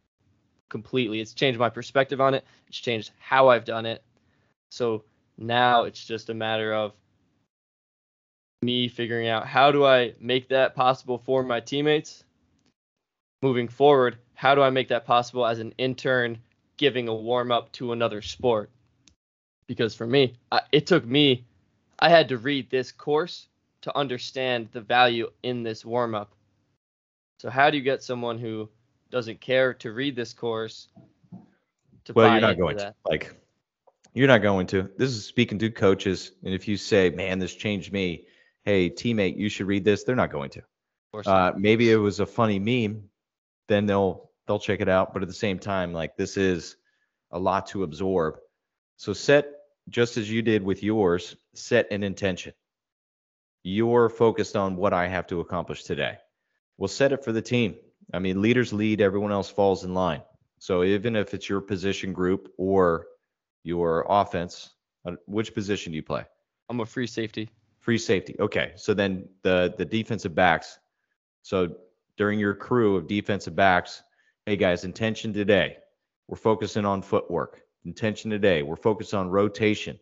[0.68, 1.20] completely.
[1.20, 2.44] It's changed my perspective on it.
[2.68, 4.04] It's changed how I've done it.
[4.72, 5.04] So
[5.38, 6.94] now it's just a matter of
[8.62, 12.26] me figuring out how do I make that possible for my teammates
[13.42, 14.18] moving forward.
[14.34, 16.40] How do I make that possible as an intern
[16.78, 18.70] giving a warm up to another sport?
[19.68, 21.46] Because for me, I, it took me,
[22.00, 23.48] I had to read this course
[23.82, 26.34] to understand the value in this warm up.
[27.40, 28.70] So how do you get someone who
[29.12, 30.88] doesn't care to read this course
[32.06, 32.96] to well, you're not going that?
[33.06, 33.36] to like
[34.14, 34.90] you're not going to.
[34.98, 38.26] This is speaking to coaches, and if you say, "Man, this changed me,"
[38.64, 40.04] hey teammate, you should read this.
[40.04, 40.64] They're not going to.
[41.26, 43.04] Uh, maybe it was a funny meme,
[43.70, 45.14] then they'll they'll check it out.
[45.14, 46.76] But at the same time, like this is
[47.32, 48.40] a lot to absorb.
[48.98, 49.48] So set
[49.88, 52.54] just as you did with yours, set an intention
[53.64, 56.18] you're focused on what I have to accomplish today.
[56.78, 57.76] We'll set it for the team.
[58.14, 60.22] I mean, leaders lead, everyone else falls in line.
[60.60, 63.08] So even if it's your position group or
[63.64, 64.72] your offense,
[65.06, 66.26] uh, which position do you play?
[66.70, 67.50] I'm a free safety.
[67.80, 68.36] Free safety.
[68.40, 68.74] Okay.
[68.76, 70.80] So then the the defensive backs.
[71.44, 71.76] So
[72.20, 74.04] during your crew of defensive backs,
[74.46, 75.78] hey guys, intention today.
[76.28, 77.62] We're focusing on footwork.
[77.86, 78.62] Intention today.
[78.62, 79.98] We're focused on rotation.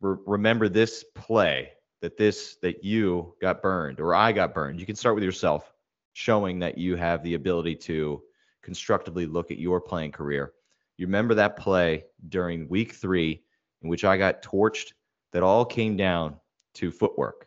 [0.00, 4.80] Re- remember this play that this that you got burned or I got burned.
[4.80, 5.72] You can start with yourself,
[6.14, 8.20] showing that you have the ability to
[8.60, 10.52] constructively look at your playing career.
[10.96, 13.44] You remember that play during week three
[13.82, 14.94] in which I got torched
[15.30, 16.40] that all came down
[16.74, 17.46] to footwork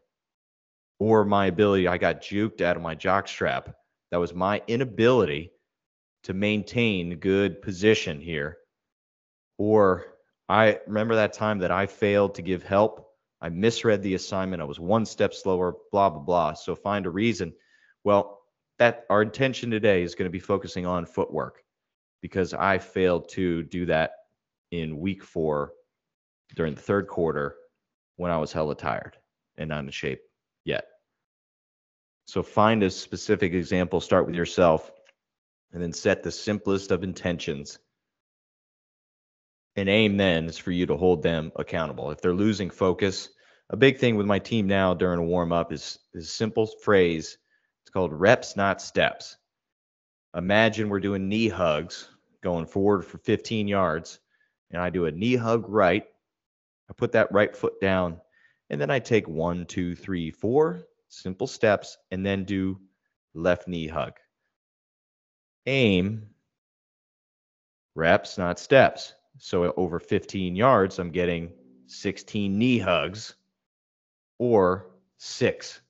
[1.00, 1.88] or my ability.
[1.88, 3.76] I got juked out of my jock strap.
[4.12, 5.52] That was my inability
[6.24, 8.58] to maintain good position here.
[9.58, 10.06] Or
[10.48, 13.08] I remember that time that I failed to give help.
[13.42, 14.62] I misread the assignment.
[14.62, 16.54] I was one step slower, blah, blah, blah.
[16.54, 17.54] So find a reason.
[18.04, 18.40] Well,
[18.80, 21.64] that our intention today is going to be focusing on footwork
[22.22, 24.12] because I failed to do that
[24.72, 25.74] in week four
[26.56, 27.56] during the third quarter
[28.18, 29.18] when I was hella tired
[29.58, 30.22] and not in shape.
[32.26, 34.92] So find a specific example, start with yourself,
[35.72, 37.78] and then set the simplest of intentions.
[39.76, 42.12] And aim then is for you to hold them accountable.
[42.12, 43.30] If they're losing focus,
[43.70, 47.38] a big thing with my team now during a warm up is this simple phrase.
[47.84, 49.38] It's called reps, not steps.
[50.36, 52.10] Imagine we're doing knee hugs
[52.42, 54.20] going forward for 15 yards,
[54.72, 56.06] and I do a knee hug right.
[56.90, 58.20] I put that right foot down,
[58.70, 60.88] and then I take one, two, three, four
[61.22, 62.80] simple steps, and then do
[63.34, 64.14] left knee hug.
[65.66, 66.30] Aim
[67.96, 69.14] reps, not steps.
[69.38, 71.52] So over 15 yards, I'm getting
[71.88, 73.36] 16 knee hugs
[74.38, 75.82] or six.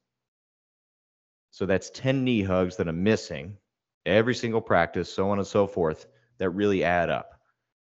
[1.51, 3.57] So that's 10 knee hugs that I'm missing
[4.05, 6.05] every single practice, so on and so forth,
[6.37, 7.39] that really add up.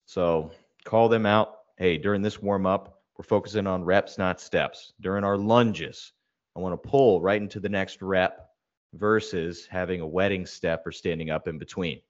[0.07, 0.51] So
[0.85, 1.57] call them out.
[1.77, 4.93] Hey, during this warm up, we're focusing on reps, not steps.
[5.01, 6.13] During our lunges,
[6.57, 8.51] I want to pull right into the next rep
[8.93, 12.01] versus having a wedding step or standing up in between.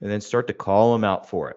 [0.00, 1.56] And then start to call them out for it.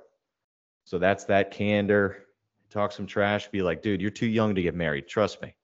[0.86, 2.26] So that's that candor.
[2.70, 3.48] Talk some trash.
[3.50, 5.08] Be like, dude, you're too young to get married.
[5.08, 5.56] Trust me.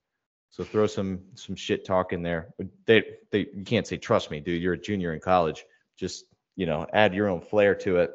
[0.50, 2.54] So throw some some shit talk in there.
[2.86, 4.62] They they you can't say trust me, dude.
[4.62, 5.66] You're a junior in college.
[5.98, 8.12] Just you know, add your own flair to it.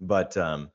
[0.00, 0.70] But um,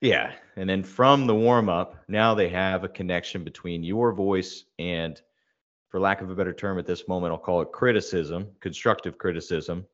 [0.00, 0.32] yeah.
[0.56, 5.20] And then from the warm up, now they have a connection between your voice and,
[5.96, 9.86] for lack of a better term at this moment, I'll call it criticism, constructive criticism.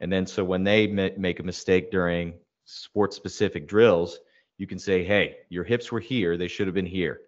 [0.00, 4.18] And then so when they make a mistake during sports specific drills,
[4.56, 6.36] you can say, hey, your hips were here.
[6.36, 7.20] They should have been here.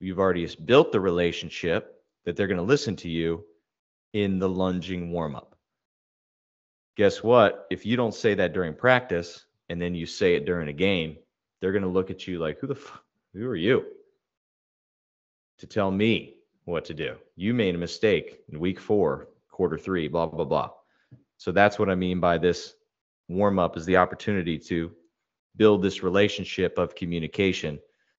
[0.00, 3.44] You've already built the relationship that they're going to listen to you
[4.12, 5.54] in the lunging warm up.
[6.96, 7.68] Guess what?
[7.70, 11.18] If you don't say that during practice and then you say it during a game,
[11.60, 12.80] they're going to look at you like, who the
[13.32, 13.86] who are you
[15.58, 17.16] to tell me what to do?
[17.36, 20.70] You made a mistake in week four, quarter three, blah, blah, blah.
[21.38, 22.74] So that's what I mean by this
[23.28, 24.92] warm up is the opportunity to
[25.56, 27.78] build this relationship of communication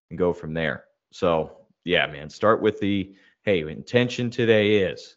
[0.10, 0.86] and go from there.
[1.12, 5.15] So, yeah, man, start with the hey, intention today is,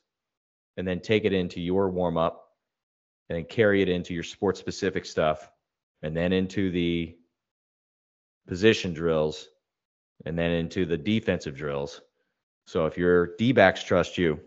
[0.76, 2.50] and then take it into your warm up
[3.28, 5.50] and then carry it into your sports specific stuff
[6.02, 7.16] and then into the
[8.46, 9.48] position drills
[10.26, 12.00] and then into the defensive drills.
[12.70, 14.38] So if your D backs trust you,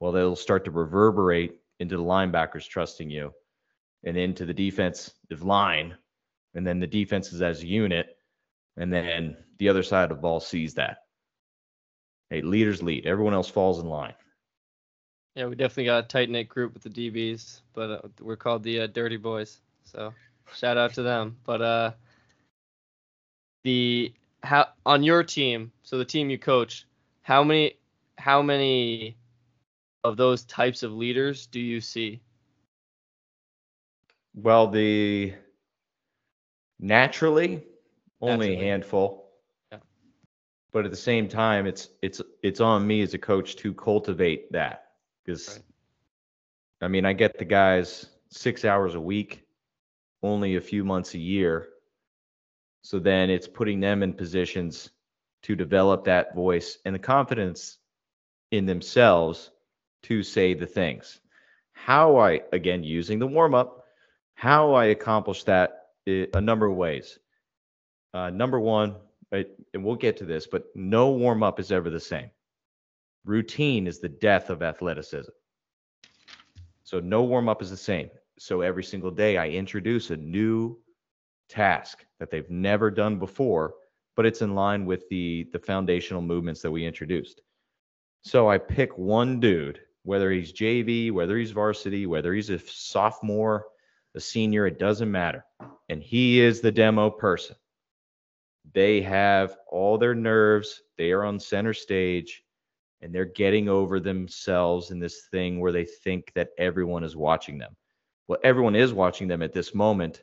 [0.00, 3.32] well, they'll start to reverberate into the linebackers trusting you
[4.02, 5.96] and into the defensive line,
[6.56, 8.16] and then the defenses as a unit,
[8.76, 11.04] and then the other side of the ball sees that.
[12.30, 13.06] Hey, leaders lead.
[13.06, 14.14] Everyone else falls in line.
[15.36, 18.64] Yeah, we definitely got a tight knit group with the DBs, but uh, we're called
[18.64, 19.60] the uh, Dirty Boys.
[19.84, 20.12] So
[20.52, 21.36] shout out to them.
[21.44, 21.92] But uh,
[23.62, 26.86] the how on your team, so the team you coach,
[27.22, 27.78] how many
[28.18, 29.16] how many
[30.04, 32.20] of those types of leaders do you see?
[34.34, 35.34] Well, the
[36.78, 37.64] naturally
[38.20, 38.56] only naturally.
[38.56, 39.30] a handful.
[39.70, 39.78] Yeah.
[40.72, 44.50] But at the same time, it's it's it's on me as a coach to cultivate
[44.52, 44.92] that
[45.24, 45.64] because right.
[46.82, 49.44] I mean I get the guys six hours a week,
[50.22, 51.68] only a few months a year.
[52.82, 54.90] So then it's putting them in positions
[55.42, 57.78] to develop that voice and the confidence
[58.50, 59.50] in themselves
[60.04, 61.20] to say the things.
[61.72, 63.82] How I again using the warm up
[64.34, 67.18] how I accomplish that a number of ways.
[68.12, 68.96] Uh, number one,
[69.30, 72.30] and we'll get to this, but no warm up is ever the same.
[73.24, 75.30] Routine is the death of athleticism.
[76.82, 78.10] So no warm up is the same.
[78.38, 80.76] so every single day I introduce a new
[81.48, 83.74] task that they've never done before,
[84.16, 87.40] but it's in line with the the foundational movements that we introduced.
[88.22, 93.66] So I pick one dude, whether he's JV, whether he's varsity, whether he's a sophomore,
[94.14, 95.44] a senior, it doesn't matter.
[95.88, 97.56] And he is the demo person.
[98.74, 102.44] They have all their nerves, they are on center stage,
[103.00, 107.58] and they're getting over themselves in this thing where they think that everyone is watching
[107.58, 107.76] them.
[108.28, 110.22] Well, everyone is watching them at this moment,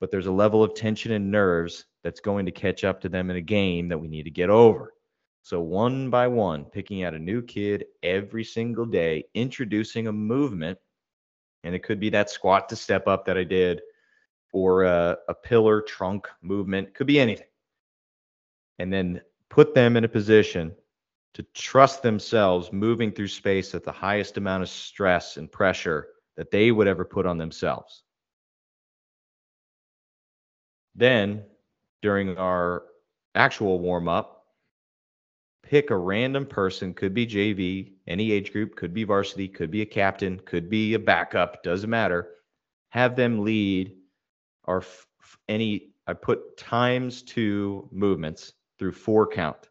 [0.00, 3.30] but there's a level of tension and nerves that's going to catch up to them
[3.30, 4.94] in a game that we need to get over.
[5.42, 10.78] So, one by one, picking out a new kid every single day, introducing a movement,
[11.64, 13.80] and it could be that squat to step up that I did,
[14.52, 17.48] or a, a pillar trunk movement, could be anything.
[18.78, 20.76] And then put them in a position
[21.34, 26.52] to trust themselves moving through space at the highest amount of stress and pressure that
[26.52, 28.04] they would ever put on themselves.
[30.94, 31.42] Then,
[32.02, 32.84] during our
[33.34, 34.44] actual warm up,
[35.62, 39.82] pick a random person, could be JV, any age group, could be varsity, could be
[39.82, 42.28] a captain, could be a backup, doesn't matter.
[42.90, 43.96] Have them lead
[44.64, 45.06] our f-
[45.48, 49.68] any, I put times two movements through four count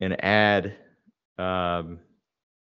[0.00, 0.76] and add,
[1.38, 1.98] um,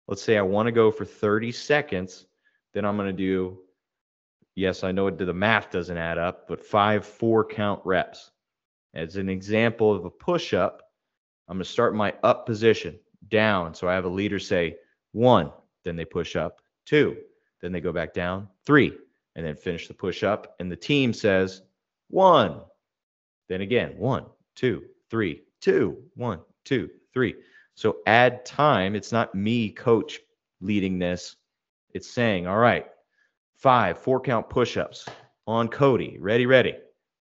[0.09, 2.27] let's say I want to go for 30 seconds,
[2.73, 3.59] then I'm going to do,
[4.57, 8.33] yes, I know it, the math doesn't add up, but five four count reps.
[8.95, 10.83] As an example of a push up,
[11.49, 13.75] I'm going to start my up position down.
[13.75, 14.77] So I have a leader say
[15.13, 15.53] one,
[15.85, 17.17] then they push up, two,
[17.61, 18.97] then they go back down, three,
[19.37, 20.57] and then finish the push up.
[20.59, 21.63] And the team says
[22.09, 22.63] one,
[23.49, 27.37] then again, one, two, three, two, one, two, three.
[27.75, 28.95] So add time.
[28.95, 30.21] It's not me, coach,
[30.61, 31.37] leading this.
[31.93, 32.87] It's saying, all right,
[33.57, 35.07] five, four count push ups
[35.47, 36.19] on Cody.
[36.21, 36.75] Ready, ready.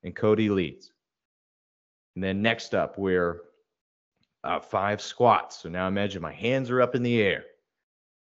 [0.04, 0.92] And Cody leads.
[2.14, 3.42] And then next up, we're
[4.44, 5.60] uh, five squats.
[5.60, 7.44] So now imagine my hands are up in the air,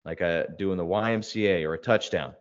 [0.04, 2.34] like a, doing the YMCA or a touchdown.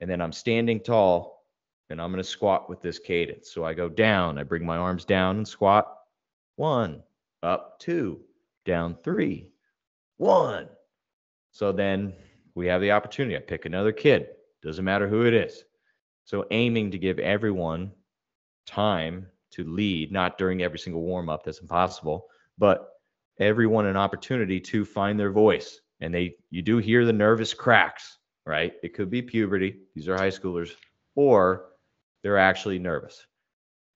[0.00, 1.44] And then I'm standing tall
[1.90, 3.50] and I'm going to squat with this cadence.
[3.50, 5.96] So I go down, I bring my arms down and squat.
[6.56, 7.02] One,
[7.42, 8.20] up, two,
[8.64, 9.48] down three,
[10.16, 10.68] one.
[11.52, 12.14] So then
[12.54, 13.36] we have the opportunity.
[13.36, 14.28] I pick another kid,
[14.64, 15.64] doesn't matter who it is.
[16.24, 17.92] So aiming to give everyone
[18.66, 22.26] time to lead, not during every single warm up, that's impossible,
[22.58, 22.88] but
[23.38, 25.80] everyone an opportunity to find their voice.
[26.00, 28.74] And they, you do hear the nervous cracks, right?
[28.82, 29.80] It could be puberty.
[29.94, 30.72] These are high schoolers,
[31.14, 31.66] or
[32.22, 33.26] they're actually nervous.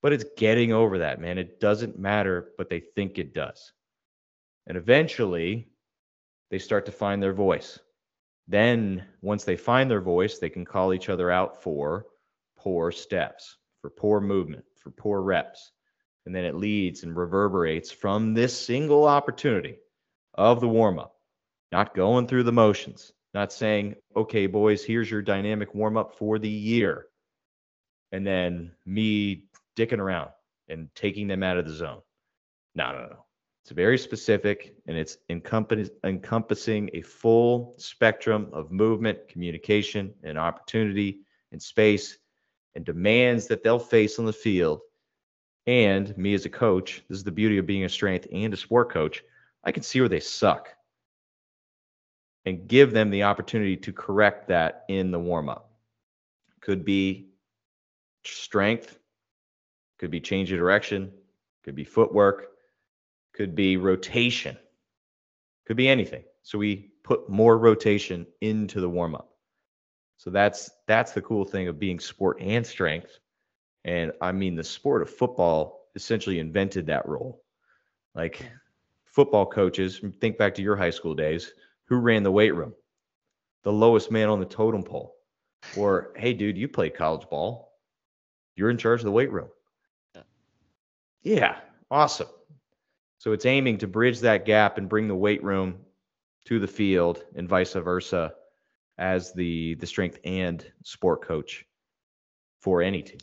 [0.01, 1.39] But it's getting over that, man.
[1.39, 3.73] It doesn't matter, but they think it does.
[4.67, 5.71] And eventually,
[6.51, 7.79] they start to find their voice.
[8.49, 12.07] Then, once they find their voice, they can call each other out for
[12.57, 15.71] poor steps, for poor movement, for poor reps.
[16.25, 19.77] And then it leads and reverberates from this single opportunity
[20.35, 21.15] of the warm up,
[21.73, 26.39] not going through the motions, not saying, okay, boys, here's your dynamic warm up for
[26.39, 27.07] the year.
[28.13, 29.45] And then me
[29.77, 30.31] dicking around
[30.69, 32.01] and taking them out of the zone.
[32.75, 33.25] No, no, no.
[33.69, 41.21] It's very specific and it's encompass, encompassing a full spectrum of movement, communication, and opportunity
[41.53, 42.17] and space
[42.75, 44.81] and demands that they'll face on the field.
[45.67, 48.57] And me as a coach, this is the beauty of being a strength and a
[48.57, 49.23] sport coach.
[49.63, 50.71] I can see where they suck
[52.47, 55.73] and give them the opportunity to correct that in the warm up.
[56.63, 57.29] Could be
[58.25, 58.99] strength,
[59.99, 61.13] could be change of direction,
[61.65, 62.47] could be footwork,
[63.39, 64.59] could be rotation,
[65.65, 66.25] could be anything.
[66.43, 69.31] So we put more rotation into the warm up.
[70.17, 73.21] So that's that's the cool thing of being sport and strength.
[73.85, 77.45] And I mean the sport of football essentially invented that role.
[78.13, 78.45] Like
[79.05, 81.53] football coaches, think back to your high school days,
[81.85, 82.75] who ran the weight room?
[83.63, 85.15] The lowest man on the totem pole.
[85.77, 87.73] Or, hey dude, you played college ball.
[88.57, 89.49] You're in charge of the weight room.
[90.17, 90.23] Yeah,
[91.23, 91.57] yeah
[91.89, 92.27] awesome.
[93.19, 95.79] So it's aiming to bridge that gap and bring the weight room
[96.47, 98.33] to the field and vice versa
[98.97, 101.67] as the the strength and sport coach
[102.61, 103.19] for any team.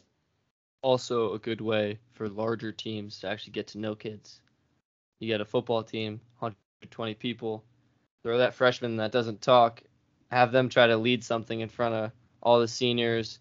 [0.81, 4.41] Also a good way for larger teams to actually get to know kids.
[5.19, 7.63] You get a football team, 120 people,
[8.21, 9.81] throw that freshman that doesn't talk,
[10.29, 12.11] have them try to lead something in front of
[12.43, 13.39] all the seniors,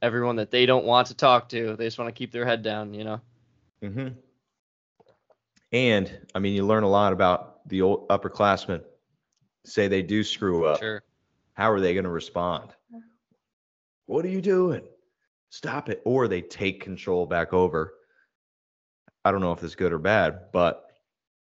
[0.00, 1.76] everyone that they don't want to talk to.
[1.76, 3.20] They just want to keep their head down, you know.
[3.82, 4.14] Mhm.
[5.72, 8.82] And I mean, you learn a lot about the old upperclassmen.
[9.66, 10.80] Say they do screw up.
[10.80, 11.02] Sure.
[11.54, 12.70] How are they going to respond?
[14.06, 14.82] What are you doing?
[15.50, 16.00] Stop it.
[16.04, 17.94] Or they take control back over.
[19.24, 20.86] I don't know if it's good or bad, but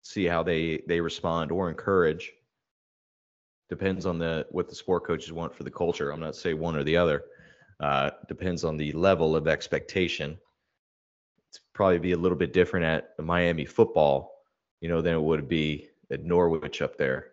[0.03, 2.33] see how they they respond or encourage.
[3.69, 6.11] Depends on the what the sport coaches want for the culture.
[6.11, 7.25] I'm not saying one or the other.
[7.79, 10.39] Uh, depends on the level of expectation.
[11.79, 14.43] Probably be a little bit different at Miami football,
[14.81, 17.29] you know, than it would be at Norwich up there.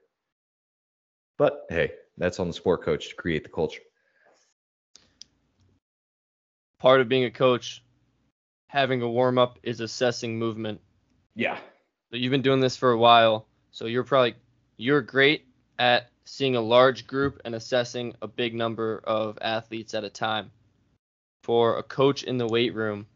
[1.39, 3.81] But hey, that's on the sport coach to create the culture.
[6.77, 7.83] Part of being a coach,
[8.67, 10.79] having a warm up is assessing movement.
[11.33, 11.57] Yeah.
[12.11, 14.35] But you've been doing this for a while, so you're probably
[14.77, 15.47] you're great
[15.79, 20.51] at seeing a large group and assessing a big number of athletes at a time.
[21.41, 23.07] For a coach in the weight room,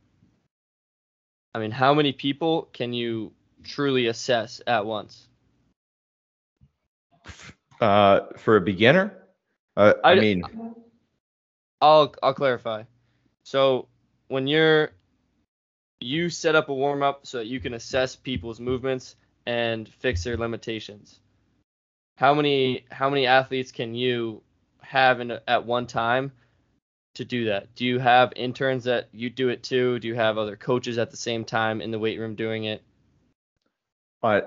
[1.54, 3.32] I mean, how many people can you
[3.64, 5.28] truly assess at once?
[7.82, 9.18] Uh, for a beginner,
[9.78, 10.43] uh, I, I mean,
[11.82, 12.84] I'll I'll clarify.
[13.43, 13.88] So
[14.28, 14.91] when you're
[16.02, 20.24] you set up a warm up so that you can assess people's movements and fix
[20.24, 21.20] their limitations.
[22.18, 24.41] How many how many athletes can you
[24.82, 26.32] have in a, at one time
[27.20, 27.76] to do that?
[27.76, 30.00] Do you have interns that you do it too?
[30.00, 32.82] Do you have other coaches at the same time in the weight room doing it?
[34.24, 34.42] Uh,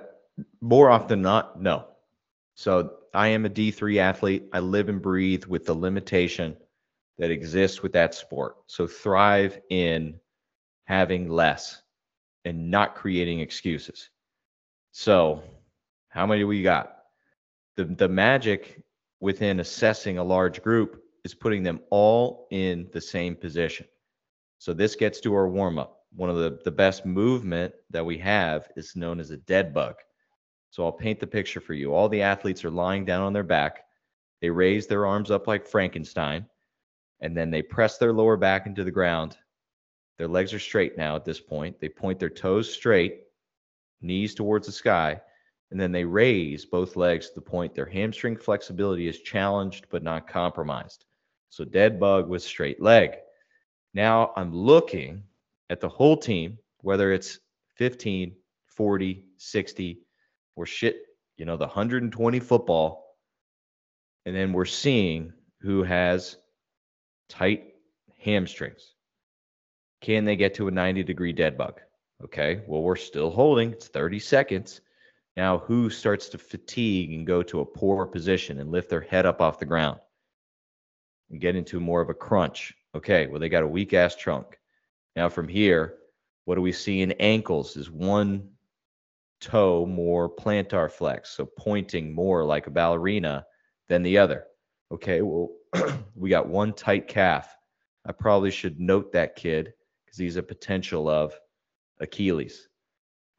[0.61, 1.87] more often not, no.
[2.55, 4.45] So I am a D3 athlete.
[4.53, 6.57] I live and breathe with the limitation
[7.18, 8.57] that exists with that sport.
[8.66, 10.18] So thrive in
[10.85, 11.83] having less
[12.47, 14.09] and not creating excuses.
[14.93, 15.43] So,
[16.09, 16.97] how many we got?
[17.77, 18.83] The the magic
[19.20, 23.87] within assessing a large group is putting them all in the same position.
[24.59, 26.01] So this gets to our warm up.
[26.14, 29.95] One of the, the best movement that we have is known as a dead bug.
[30.70, 31.95] So I'll paint the picture for you.
[31.95, 33.85] All the athletes are lying down on their back.
[34.41, 36.47] They raise their arms up like Frankenstein,
[37.20, 39.37] and then they press their lower back into the ground
[40.23, 41.81] their legs are straight now at this point.
[41.81, 43.25] They point their toes straight,
[44.03, 45.20] knees towards the sky,
[45.70, 50.05] and then they raise both legs to the point their hamstring flexibility is challenged but
[50.05, 51.07] not compromised.
[51.53, 53.18] So dead bug with straight leg.
[53.92, 55.24] Now I'm looking
[55.68, 57.40] at the whole team, whether it's
[57.76, 58.34] 15,
[58.64, 60.00] 40, 60,
[60.57, 61.03] or shit,
[61.36, 63.05] you know, the 120 football.
[64.24, 66.38] And then we're seeing who has
[67.28, 67.74] tight
[68.18, 68.94] hamstrings.
[70.00, 71.82] Can they get to a 90 degree dead bug?
[72.24, 73.72] Okay, well, we're still holding.
[73.72, 74.80] It's 30 seconds.
[75.36, 79.26] Now, who starts to fatigue and go to a poor position and lift their head
[79.26, 80.00] up off the ground
[81.33, 82.74] and get into more of a crunch?
[82.95, 84.59] Okay, well, they got a weak ass trunk.
[85.16, 85.95] Now, from here,
[86.45, 88.49] what do we see in ankles is one
[89.41, 93.45] toe more plantar flex, so pointing more like a ballerina
[93.89, 94.45] than the other.
[94.93, 95.51] Okay, well,
[96.14, 97.57] we got one tight calf.
[98.07, 99.72] I probably should note that kid
[100.05, 101.39] because he's a potential of
[102.01, 102.68] Achilles,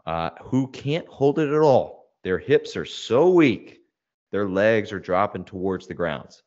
[0.06, 2.12] uh, who can't hold it at all.
[2.24, 3.80] Their hips are so weak,
[4.32, 6.44] their legs are dropping towards the grounds.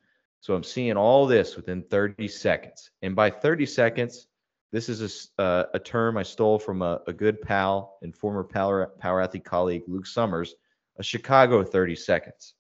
[0.47, 2.93] So I'm seeing all this within 30 seconds.
[3.03, 4.29] And by 30 seconds,
[4.71, 8.45] this is a, uh, a term I stole from a, a good pal and former
[8.45, 10.55] power, power athlete colleague, Luke Summers,
[11.01, 12.55] a Chicago 30 seconds.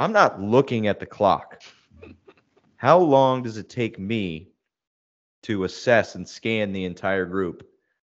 [0.00, 1.62] I'm not looking at the clock.
[2.78, 4.50] How long does it take me
[5.44, 7.64] to assess and scan the entire group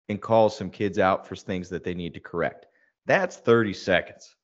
[0.09, 2.65] and call some kids out for things that they need to correct.
[3.05, 4.35] That's 30 seconds.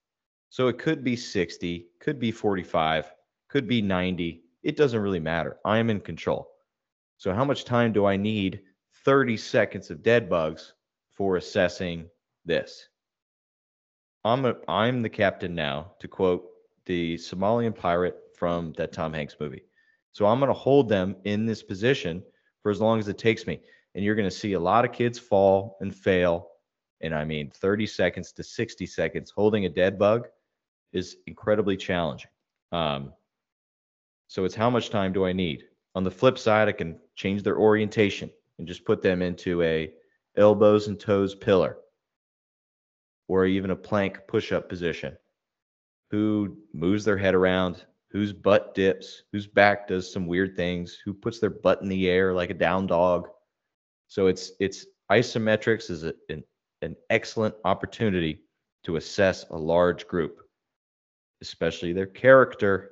[0.47, 3.11] So it could be 60, could be 45,
[3.49, 4.43] could be 90.
[4.63, 5.57] It doesn't really matter.
[5.65, 6.49] I am in control.
[7.17, 8.61] So how much time do I need?
[9.05, 10.73] 30 seconds of dead bugs
[11.09, 12.07] for assessing
[12.45, 12.87] this.
[14.23, 16.45] I'm a, I'm the captain now, to quote
[16.85, 19.63] the Somalian pirate from that Tom Hanks movie.
[20.11, 22.23] So I'm going to hold them in this position
[22.61, 23.61] for as long as it takes me.
[23.95, 26.49] And you're going to see a lot of kids fall and fail.
[27.01, 30.27] And I mean, 30 seconds to 60 seconds holding a dead bug
[30.91, 32.29] is incredibly challenging.
[32.71, 33.13] Um,
[34.29, 35.63] so it's how much time do I need?
[35.95, 39.91] On the flip side, I can change their orientation and just put them into a
[40.37, 41.77] elbows and toes pillar
[43.27, 45.17] or even a plank push-up position.
[46.11, 51.11] Who moves their head around, whose butt dips, whose back does some weird things, who
[51.11, 53.29] puts their butt in the air like a down dog.
[54.09, 56.43] So it's it's isometrics is a, an,
[56.83, 58.43] an excellent opportunity
[58.83, 60.41] to assess a large group,
[61.41, 62.91] especially their character.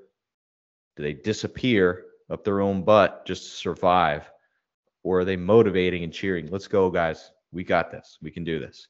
[0.98, 4.30] Do they disappear up their own butt just to survive?
[5.04, 6.50] Or are they motivating and cheering?
[6.52, 7.32] Let's go, guys.
[7.52, 8.18] We got this.
[8.22, 8.88] We can do this.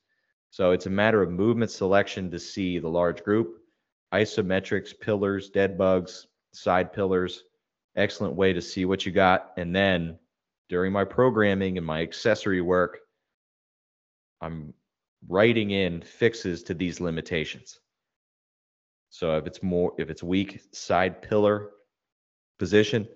[0.49, 3.57] So it's a matter of movement selection to see the large group
[4.13, 7.43] isometrics, pillars, dead bugs, side pillars,
[7.97, 9.51] excellent way to see what you got.
[9.57, 10.17] And then
[10.69, 12.99] during my programming and my accessory work,
[14.39, 14.73] I'm
[15.27, 17.79] writing in fixes to these limitations.
[19.09, 21.71] So if it's more, if it's weak side pillar
[22.57, 23.07] position,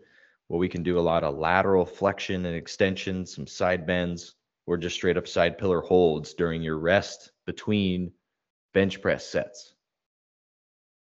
[0.50, 4.36] well, we can do a lot of lateral flexion and extension, some side bends,
[4.66, 8.12] or just straight up side pillar holds during your rest between
[8.74, 9.74] bench press sets.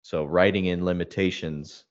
[0.01, 1.85] So writing in limitations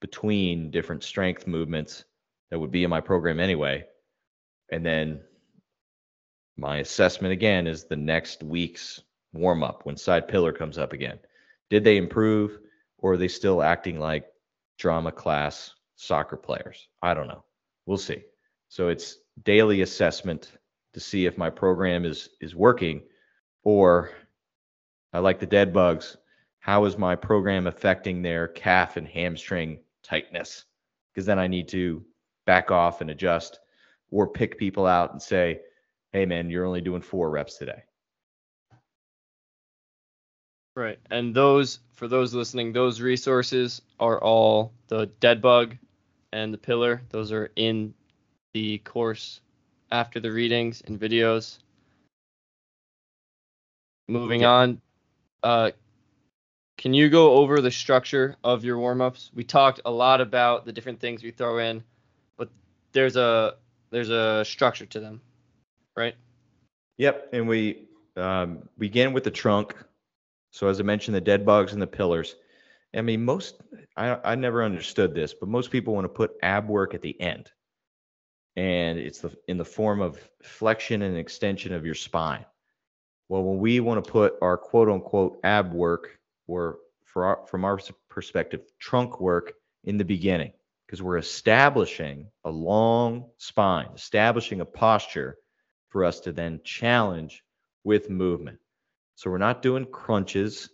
[0.00, 2.04] between different strength movements
[2.50, 3.84] that would be in my program anyway.
[4.70, 5.20] And then
[6.56, 9.00] my assessment again is the next week's
[9.32, 11.18] warm up when side pillar comes up again.
[11.70, 12.58] Did they improve
[12.98, 14.26] or are they still acting like
[14.78, 16.88] drama class soccer players?
[17.02, 17.44] I don't know.
[17.86, 18.22] We'll see.
[18.68, 20.52] So it's daily assessment
[20.92, 23.02] to see if my program is is working
[23.62, 24.10] or
[25.12, 26.16] I like the dead bugs.
[26.58, 30.64] How is my program affecting their calf and hamstring tightness?
[31.12, 32.04] Because then I need to
[32.44, 33.60] back off and adjust
[34.10, 35.60] or pick people out and say,
[36.12, 37.82] hey, man, you're only doing four reps today.
[40.76, 40.98] Right.
[41.10, 45.74] And those, for those listening, those resources are all the dead bug
[46.32, 47.00] and the pillar.
[47.08, 47.94] Those are in
[48.52, 49.40] the course
[49.90, 51.58] after the readings and videos.
[54.06, 54.50] Moving yeah.
[54.50, 54.80] on,
[55.42, 55.70] uh,
[56.76, 59.30] can you go over the structure of your warm ups?
[59.34, 61.82] We talked a lot about the different things we throw in,
[62.36, 62.50] but
[62.92, 63.54] there's a
[63.90, 65.22] there's a structure to them,
[65.96, 66.14] right?
[66.98, 69.74] Yep, and we um, begin with the trunk.
[70.50, 72.36] So as I mentioned, the dead bugs and the pillars.
[72.94, 73.60] I mean, most
[73.96, 77.20] I I never understood this, but most people want to put ab work at the
[77.20, 77.50] end,
[78.56, 82.46] and it's the in the form of flexion and extension of your spine.
[83.28, 86.78] Well, when we want to put our quote unquote ab work or
[87.16, 87.78] our, from our
[88.08, 90.52] perspective, trunk work in the beginning,
[90.86, 95.36] because we're establishing a long spine, establishing a posture
[95.88, 97.42] for us to then challenge
[97.84, 98.58] with movement.
[99.16, 100.68] So we're not doing crunches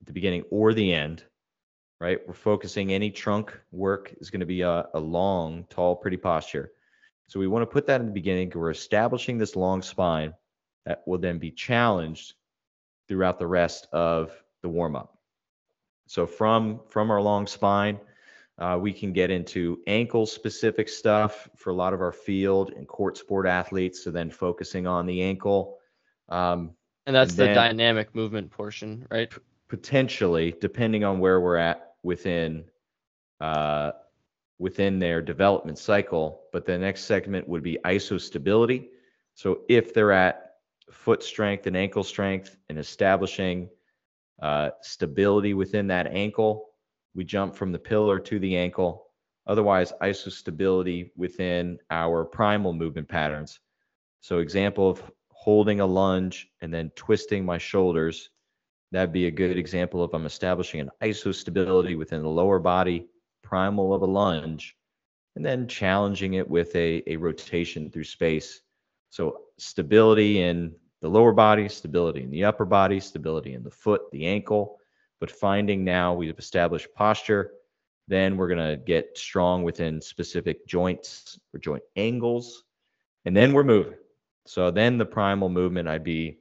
[0.00, 1.24] at the beginning or the end,
[2.00, 2.20] right?
[2.26, 6.70] We're focusing any trunk work is going to be a, a long, tall, pretty posture.
[7.26, 10.32] So we want to put that in the beginning we're establishing this long spine
[10.86, 12.34] that will then be challenged
[13.08, 14.30] throughout the rest of
[14.62, 15.18] the warm up.
[16.06, 17.98] So from from our long spine,
[18.58, 22.86] uh, we can get into ankle specific stuff for a lot of our field and
[22.86, 24.04] court sport athletes.
[24.04, 25.78] So then focusing on the ankle.
[26.28, 26.76] Um,
[27.06, 29.30] and that's and the dynamic movement portion, right?
[29.30, 29.38] P-
[29.68, 32.64] potentially, depending on where we're at within
[33.40, 33.92] uh,
[34.58, 36.42] within their development cycle.
[36.52, 38.88] But the next segment would be isostability.
[39.34, 40.52] So if they're at
[40.90, 43.68] foot strength and ankle strength and establishing
[44.40, 46.70] uh, stability within that ankle.
[47.14, 49.06] We jump from the pillar to the ankle.
[49.46, 53.60] Otherwise, isostability within our primal movement patterns.
[54.20, 55.10] So, example of
[55.42, 58.30] holding a lunge and then twisting my shoulders.
[58.92, 63.08] That'd be a good example of I'm establishing an isostability within the lower body,
[63.42, 64.76] primal of a lunge,
[65.34, 68.60] and then challenging it with a, a rotation through space.
[69.10, 74.02] So, stability in the lower body, stability in the upper body, stability in the foot,
[74.12, 74.78] the ankle.
[75.18, 77.50] But finding now we've established posture,
[78.06, 82.62] then we're going to get strong within specific joints or joint angles,
[83.24, 83.94] and then we're moving.
[84.46, 86.38] So then the primal movement, I'd be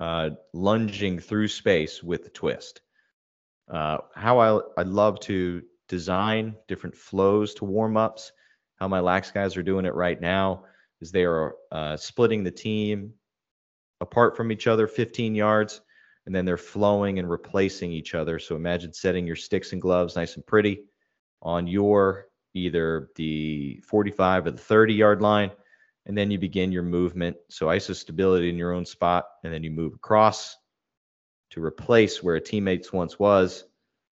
[0.00, 2.80] uh, lunging through space with the twist.
[3.70, 8.32] Uh, how I, I love to design different flows to warm ups.
[8.76, 10.64] How my lax guys are doing it right now
[11.00, 13.12] is they are uh, splitting the team
[14.00, 15.80] apart from each other 15 yards,
[16.26, 18.38] and then they're flowing and replacing each other.
[18.38, 20.80] So imagine setting your sticks and gloves nice and pretty
[21.42, 25.50] on your either the 45 or the 30 yard line,
[26.06, 27.36] and then you begin your movement.
[27.50, 30.56] So isostability in your own spot, and then you move across
[31.50, 33.64] to replace where a teammate's once was,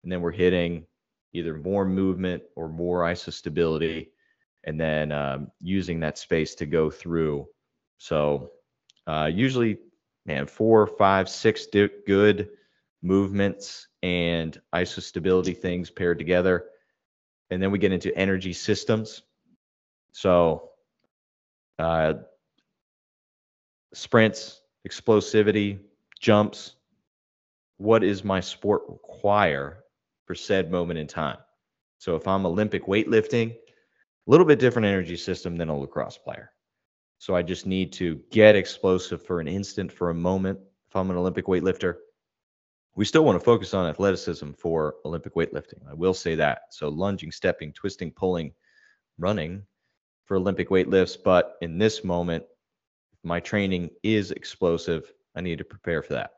[0.02, 0.86] and then we're hitting
[1.32, 4.08] either more movement or more isostability,
[4.64, 7.46] and then um, using that space to go through.
[7.98, 8.50] So
[9.06, 9.78] uh, usually,
[10.24, 11.66] man, four, five, six
[12.06, 12.48] good
[13.02, 16.64] movements and isostability things paired together.
[17.50, 19.22] And then we get into energy systems.
[20.12, 20.70] So,
[21.78, 22.14] uh,
[23.92, 25.78] sprints, explosivity,
[26.20, 26.76] jumps.
[27.78, 29.84] What is my sport require
[30.26, 31.38] for said moment in time?
[31.98, 36.52] So, if I'm Olympic weightlifting, a little bit different energy system than a lacrosse player.
[37.18, 40.58] So I just need to get explosive for an instant, for a moment.
[40.88, 41.96] If I'm an Olympic weightlifter,
[42.94, 45.80] we still want to focus on athleticism for Olympic weightlifting.
[45.88, 46.62] I will say that.
[46.70, 48.52] So lunging, stepping, twisting, pulling,
[49.18, 49.62] running
[50.26, 51.16] for Olympic weightlifts.
[51.22, 52.44] But in this moment,
[53.22, 55.10] my training is explosive.
[55.34, 56.32] I need to prepare for that.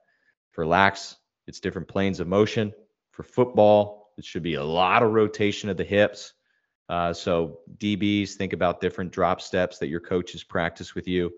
[0.52, 1.16] For lax,
[1.46, 2.72] it's different planes of motion.
[3.10, 6.32] For football, it should be a lot of rotation of the hips.
[6.88, 11.32] Uh, so DBs, think about different drop steps that your coaches practice with you.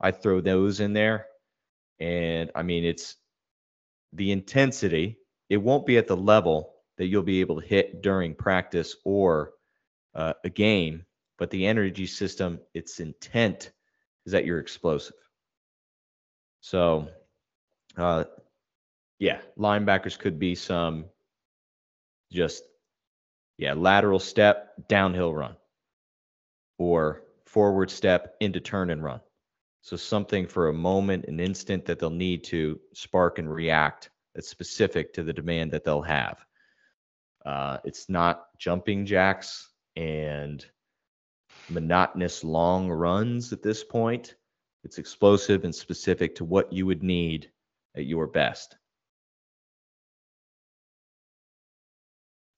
[0.00, 1.26] I throw those in there,
[2.00, 3.16] and I mean it's
[4.12, 5.18] the intensity.
[5.48, 9.52] It won't be at the level that you'll be able to hit during practice or
[10.14, 11.04] uh, a game,
[11.38, 13.72] but the energy system, its intent
[14.24, 15.16] is that you're explosive.
[16.60, 17.08] So,
[17.96, 18.24] uh,
[19.18, 21.06] yeah, linebackers could be some
[22.32, 22.64] just,
[23.56, 25.56] yeah, lateral step, downhill run,
[26.78, 29.20] or forward step into turn and run.
[29.82, 34.48] So, something for a moment, an instant that they'll need to spark and react that's
[34.48, 36.44] specific to the demand that they'll have.
[37.44, 40.66] Uh, it's not jumping jacks and
[41.68, 44.34] monotonous long runs at this point.
[44.84, 47.50] It's explosive and specific to what you would need
[47.96, 48.76] at your best.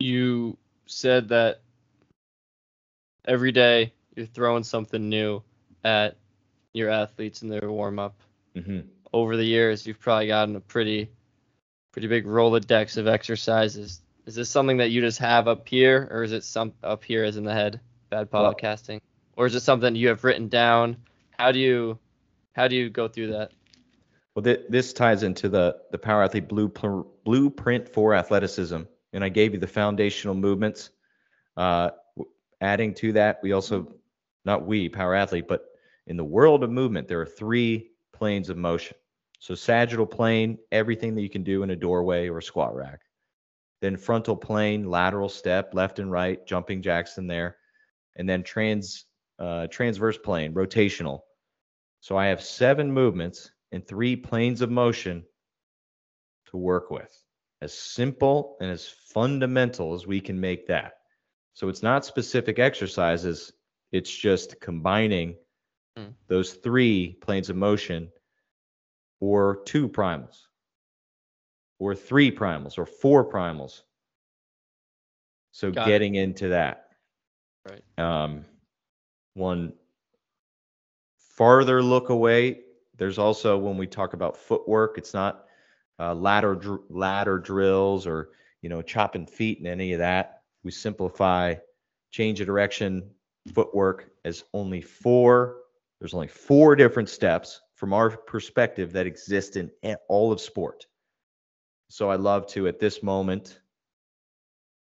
[0.01, 1.63] You said that
[3.27, 5.43] every day you're throwing something new
[5.85, 6.17] at
[6.75, 8.21] your athletes in their warm up.
[8.55, 8.81] Mm-hmm.
[9.13, 11.11] Over the years, you've probably gotten a pretty,
[11.93, 14.03] pretty big Rolodex of exercises.
[14.27, 17.25] Is this something that you just have up here, or is it some up here
[17.25, 17.81] as in the head?
[18.11, 19.01] Bad Well- podcasting,
[19.37, 20.97] or is it something you have written down?
[21.39, 21.99] How do you,
[22.53, 23.53] how do you go through that?
[24.35, 28.83] Well, th- this ties into the the Power Athlete Bluepr- Blueprint for Athleticism,
[29.13, 30.91] and I gave you the foundational movements.
[31.57, 31.91] Uh,
[32.61, 33.93] adding to that, we also,
[34.45, 35.65] not we, Power Athlete, but
[36.07, 38.97] in the world of movement, there are three planes of motion.
[39.41, 43.01] So sagittal plane, everything that you can do in a doorway or a squat rack.
[43.81, 47.58] Then frontal plane, lateral step, left and right, jumping jacks in there,
[48.19, 49.07] and then trans
[49.39, 51.21] uh, transverse plane, rotational.
[52.01, 55.25] So I have seven movements and three planes of motion
[56.47, 57.13] to work with.
[57.61, 60.95] As simple and as fundamental as we can make that.
[61.55, 63.53] So it's not specific exercises,
[63.93, 65.37] it's just combining
[65.97, 66.11] Hmm.
[66.29, 68.13] those three planes of motion
[69.21, 70.47] or two primals
[71.81, 73.83] or three primals or four primals.
[75.51, 75.91] So Got it.
[75.91, 76.88] getting into that.
[77.69, 77.83] Right.
[77.99, 78.45] Um,
[79.35, 79.73] one
[81.17, 82.61] farther look away,
[82.97, 85.47] there's also when we talk about footwork, it's not
[86.01, 88.31] uh, ladder dr- ladder drills or
[88.63, 90.43] you know chopping feet and any of that.
[90.65, 91.55] We simplify
[92.11, 93.11] change of direction
[93.55, 95.57] footwork as only four.
[96.01, 99.71] There's only four different steps from our perspective that exist in
[100.09, 100.87] all of sport.
[101.89, 103.61] So I love to at this moment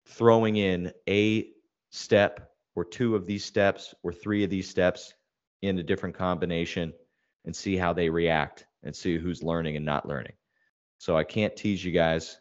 [0.07, 1.49] throwing in a
[1.91, 5.15] step or two of these steps or three of these steps
[5.63, 6.93] in a different combination
[7.45, 10.33] and see how they react and see who's learning and not learning.
[10.99, 12.39] So I can't tease you guys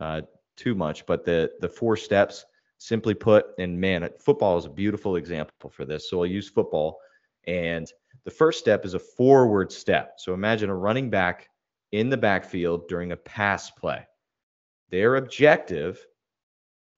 [0.00, 0.22] uh,
[0.56, 2.44] too much, but the the four steps,
[2.78, 6.08] simply put, and man, football is a beautiful example for this.
[6.08, 6.98] So I'll use football,
[7.46, 7.90] and
[8.24, 10.14] the first step is a forward step.
[10.18, 11.48] So imagine a running back
[11.92, 14.06] in the backfield during a pass play.
[14.90, 16.04] Their objective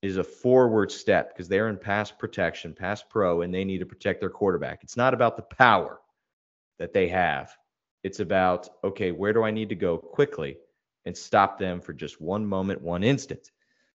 [0.02, 3.86] is a forward step because they're in pass protection, pass pro, and they need to
[3.86, 4.82] protect their quarterback.
[4.82, 6.00] It's not about the power
[6.78, 7.54] that they have.
[8.02, 10.56] It's about, okay, where do I need to go quickly
[11.04, 13.50] and stop them for just one moment, one instant?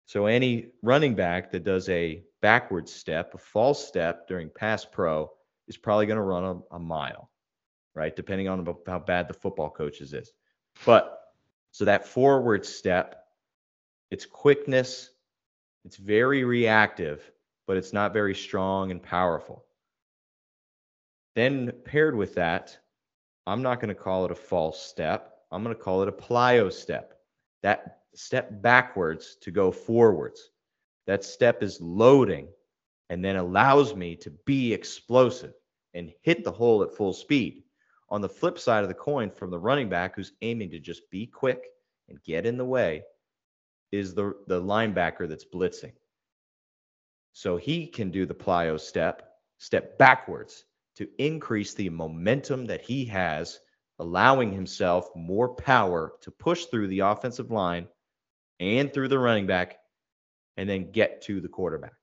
[0.06, 5.32] So any running back that does a backward step, a false step during pass pro
[5.70, 7.30] is probably going to run a, a mile,
[7.96, 8.14] right?
[8.14, 10.34] Depending on how bad the football coaches is.
[10.86, 11.18] But
[11.72, 13.24] so that forward step,
[14.12, 15.10] it's quickness,
[15.86, 17.32] it's very reactive,
[17.68, 19.66] but it's not very strong and powerful.
[21.36, 22.78] Then paired with that,
[23.48, 25.40] I'm not going to call it a false step.
[25.52, 27.16] I'm going to call it a plyo step.
[27.62, 30.52] That step backwards to go forwards.
[31.08, 32.48] That step is loading
[33.10, 35.54] and then allows me to be explosive
[35.94, 37.64] and hit the hole at full speed.
[38.10, 41.10] On the flip side of the coin, from the running back who's aiming to just
[41.10, 41.66] be quick
[42.10, 43.04] and get in the way,
[43.94, 45.94] is the, the linebacker that's blitzing.
[47.32, 50.66] So he can do the plyo step, step backwards
[50.96, 53.60] to increase the momentum that he has,
[54.00, 57.88] allowing himself more power to push through the offensive line
[58.60, 59.78] and through the running back
[60.58, 61.94] and then get to the quarterback.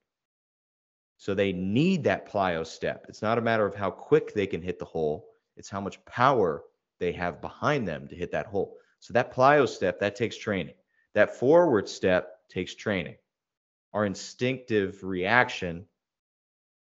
[1.17, 3.07] So they need that plyo step.
[3.09, 5.27] It's not a matter of how quick they can hit the hole,
[5.57, 6.63] it's how much power
[7.01, 8.77] they have behind them to hit that hole.
[9.01, 10.75] So that plyo step, that takes training.
[11.15, 13.17] That forward step takes training.
[13.93, 15.87] Our instinctive reaction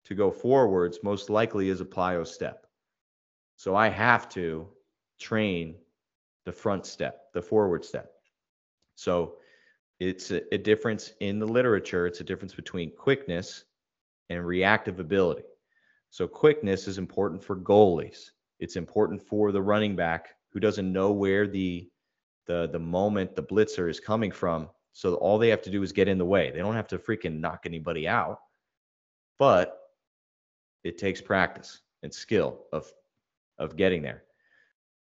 [0.05, 2.67] to go forwards most likely is a plyo step.
[3.57, 4.69] So I have to
[5.19, 5.77] train
[6.45, 8.13] the front step, the forward step.
[8.97, 9.37] So
[9.99, 12.07] it's a, a, difference in the literature.
[12.07, 13.65] It's a difference between quickness
[14.31, 15.45] and reactive ability.
[16.11, 18.31] So quickness is important for goalies.
[18.59, 21.89] It's important for the running back who doesn't know where the
[22.47, 24.69] the the moment the blitzer is coming from.
[24.93, 26.51] So all they have to do is get in the way.
[26.51, 28.41] They don't have to freaking knock anybody out.
[29.39, 29.79] But
[30.83, 32.93] it takes practice and skill of
[33.59, 34.25] of getting there.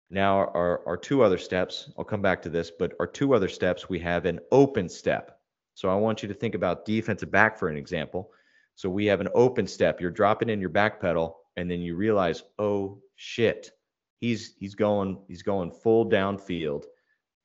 [0.09, 3.47] Now, our, our two other steps, I'll come back to this, but our two other
[3.47, 5.39] steps, we have an open step.
[5.73, 8.29] So I want you to think about defensive back for an example.
[8.75, 9.99] So we have an open step.
[9.99, 13.71] You're dropping in your back pedal, and then you realize, oh shit,
[14.19, 16.85] he's he's going he's going full downfield.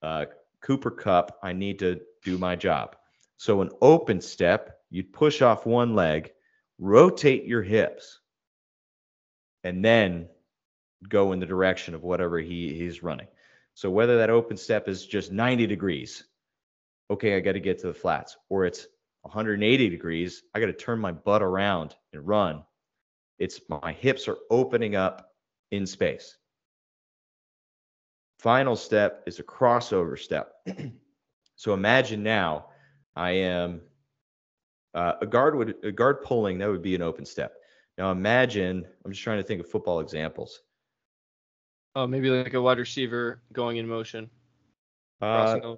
[0.02, 0.26] Uh,
[0.60, 2.96] Cooper Kupp, I need to do my job.
[3.36, 6.32] So an open step, you'd push off one leg,
[6.78, 8.20] rotate your hips,
[9.64, 10.28] and then
[11.08, 13.28] go in the direction of whatever he he's running.
[13.74, 16.24] So whether that open step is just 90 degrees,
[17.10, 18.88] okay, I got to get to the flats, or it's
[19.22, 22.64] 180 degrees, I got to turn my butt around and run.
[23.38, 25.32] It's my hips are opening up
[25.70, 26.37] in space.
[28.38, 30.54] Final step is a crossover step.
[31.56, 32.66] so imagine now
[33.16, 33.80] I am
[34.94, 37.54] uh, a guard would a guard pulling that would be an open step.
[37.96, 40.60] Now imagine I'm just trying to think of football examples.
[41.96, 44.30] Oh, maybe like a wide receiver going in motion.
[45.20, 45.74] Uh,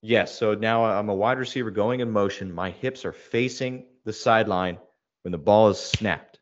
[0.00, 0.38] yes.
[0.38, 2.52] So now I'm a wide receiver going in motion.
[2.52, 4.78] My hips are facing the sideline
[5.22, 6.38] when the ball is snapped.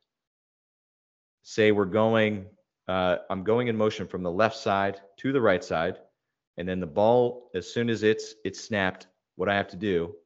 [1.42, 2.46] Say we're going,
[2.90, 5.98] uh, I'm going in motion from the left side to the right side,
[6.56, 10.16] and then the ball, as soon as it's it's snapped, what I have to do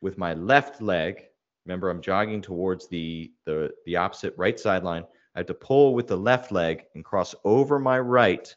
[0.00, 1.26] with my left leg.
[1.66, 5.04] Remember, I'm jogging towards the the the opposite right sideline.
[5.34, 8.54] I have to pull with the left leg and cross over my right,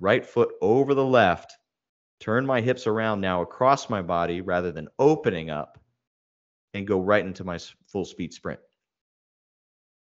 [0.00, 1.56] right foot over the left,
[2.18, 5.78] turn my hips around now across my body rather than opening up,
[6.74, 8.58] and go right into my full speed sprint.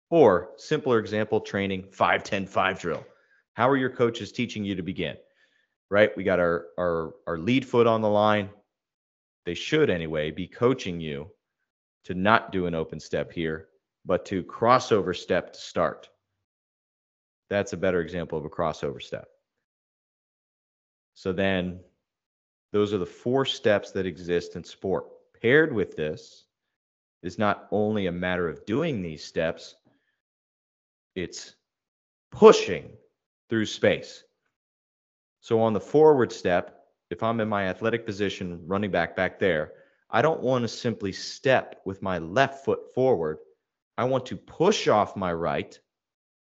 [0.10, 3.06] Or, simpler example, training 5 10 5 drill.
[3.54, 5.18] How are your coaches teaching you to begin?
[5.89, 6.16] Right?
[6.16, 8.49] We got our, our, our lead foot on the line.
[9.45, 11.30] They should, anyway, be coaching you
[12.06, 13.68] to not do an open step here
[14.06, 16.10] but to crossover step to start.
[17.49, 19.28] That's a better example of a crossover step.
[21.14, 21.80] So then
[22.72, 25.06] those are the four steps that exist in sport.
[25.41, 26.45] Paired with this
[27.22, 29.76] is not only a matter of doing these steps,
[31.16, 31.55] it's
[32.32, 32.89] pushing
[33.49, 34.24] through space.
[35.41, 39.74] So on the forward step, if I'm in my athletic position running back back there,
[40.09, 43.39] I don't want to simply step with my left foot forward
[43.97, 45.80] I want to push off my right,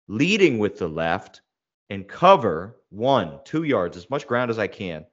[0.07, 1.41] leading with the left,
[1.89, 5.05] and cover one, two yards, as much ground as I can,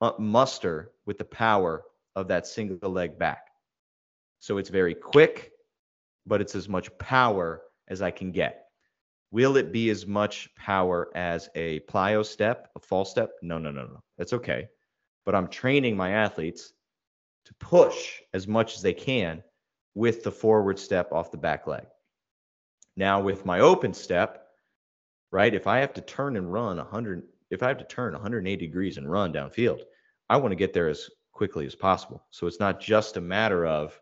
[0.00, 1.82] uh, muster with the power
[2.14, 3.48] of that single leg back.
[4.38, 5.52] So it's very quick,
[6.24, 8.66] but it's as much power as I can get.
[9.32, 13.30] Will it be as much power as a plyo step, a false step?
[13.42, 14.02] No, no, no, no.
[14.16, 14.68] That's okay.
[15.26, 16.72] But I'm training my athletes
[17.44, 19.42] to push as much as they can
[19.94, 21.86] with the forward step off the back leg.
[22.96, 24.46] Now, with my open step,
[25.30, 28.66] right, if I have to turn and run 100, if I have to turn 180
[28.66, 29.82] degrees and run downfield,
[30.28, 32.24] I want to get there as quickly as possible.
[32.30, 33.98] So it's not just a matter of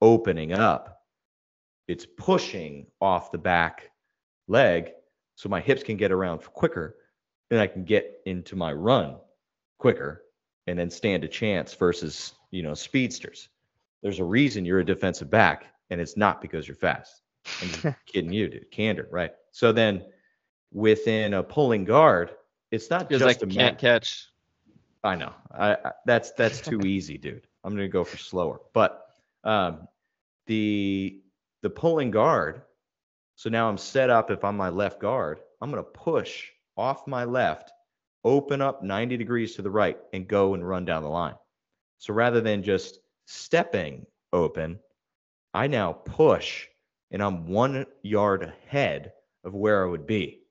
[0.00, 0.99] opening up,
[1.88, 3.90] it's pushing off the back
[4.48, 4.92] leg
[5.34, 6.96] so my hips can get around quicker
[7.50, 9.16] and I can get into my run
[9.78, 10.22] quicker
[10.66, 13.48] and then stand a chance versus, you know, speedsters
[14.02, 17.22] there's a reason you're a defensive back, and it's not because you're fast.
[17.84, 18.70] I'm kidding you, dude.
[18.70, 19.32] Candor, right?
[19.52, 20.04] So then
[20.72, 22.30] within a pulling guard,
[22.70, 24.26] it's not just I a can't man- catch.
[25.02, 25.32] I know.
[25.52, 27.46] I, I that's that's too easy, dude.
[27.64, 28.60] I'm gonna go for slower.
[28.72, 29.06] But
[29.44, 29.88] um,
[30.46, 31.20] the
[31.62, 32.62] the pulling guard.
[33.36, 34.30] So now I'm set up.
[34.30, 37.70] If I'm my left guard, I'm gonna push off my left,
[38.24, 41.36] open up 90 degrees to the right, and go and run down the line.
[41.98, 44.78] So rather than just stepping open,
[45.52, 46.66] I now push
[47.10, 49.12] and I'm one yard ahead
[49.44, 50.42] of where I would be,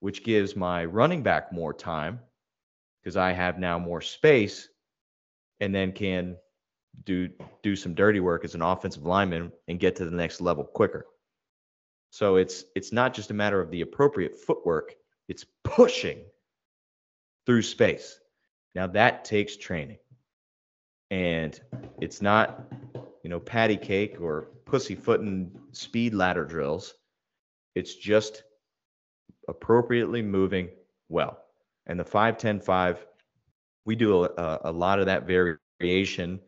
[0.00, 2.20] which gives my running back more time
[3.00, 4.68] because I have now more space
[5.60, 6.36] and then can
[7.04, 7.28] do
[7.62, 11.06] do some dirty work as an offensive lineman and get to the next level quicker.
[12.10, 14.94] So it's it's not just a matter of the appropriate footwork,
[15.28, 16.18] it's pushing
[17.46, 18.20] through space.
[18.74, 19.98] Now that takes training.
[21.10, 21.60] And
[22.00, 22.64] it's not,
[23.24, 26.94] you know, patty cake or pussyfooting speed ladder drills.
[27.74, 28.44] It's just
[29.48, 30.68] appropriately moving
[31.08, 31.38] well.
[31.86, 33.06] And the 5 10 5,
[33.84, 36.40] we do a, a lot of that variation.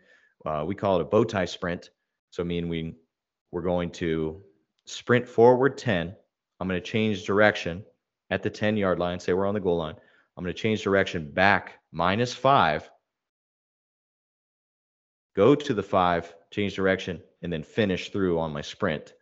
[0.44, 1.90] Uh, we call it a bow tie sprint.
[2.30, 2.94] So, I mean, we,
[3.50, 4.42] we're going to
[4.84, 6.14] sprint forward 10.
[6.60, 7.84] I'm going to change direction
[8.30, 9.96] at the 10 yard line, say we're on the goal line.
[10.36, 12.90] I'm going to change direction back minus five,
[15.36, 19.12] go to the five, change direction, and then finish through on my sprint.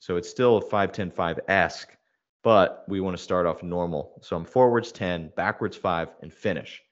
[0.00, 1.96] So it's still a 5 10 5 esque,
[2.42, 4.20] but we want to start off normal.
[4.20, 6.82] So I'm forwards 10, backwards 5, and finish.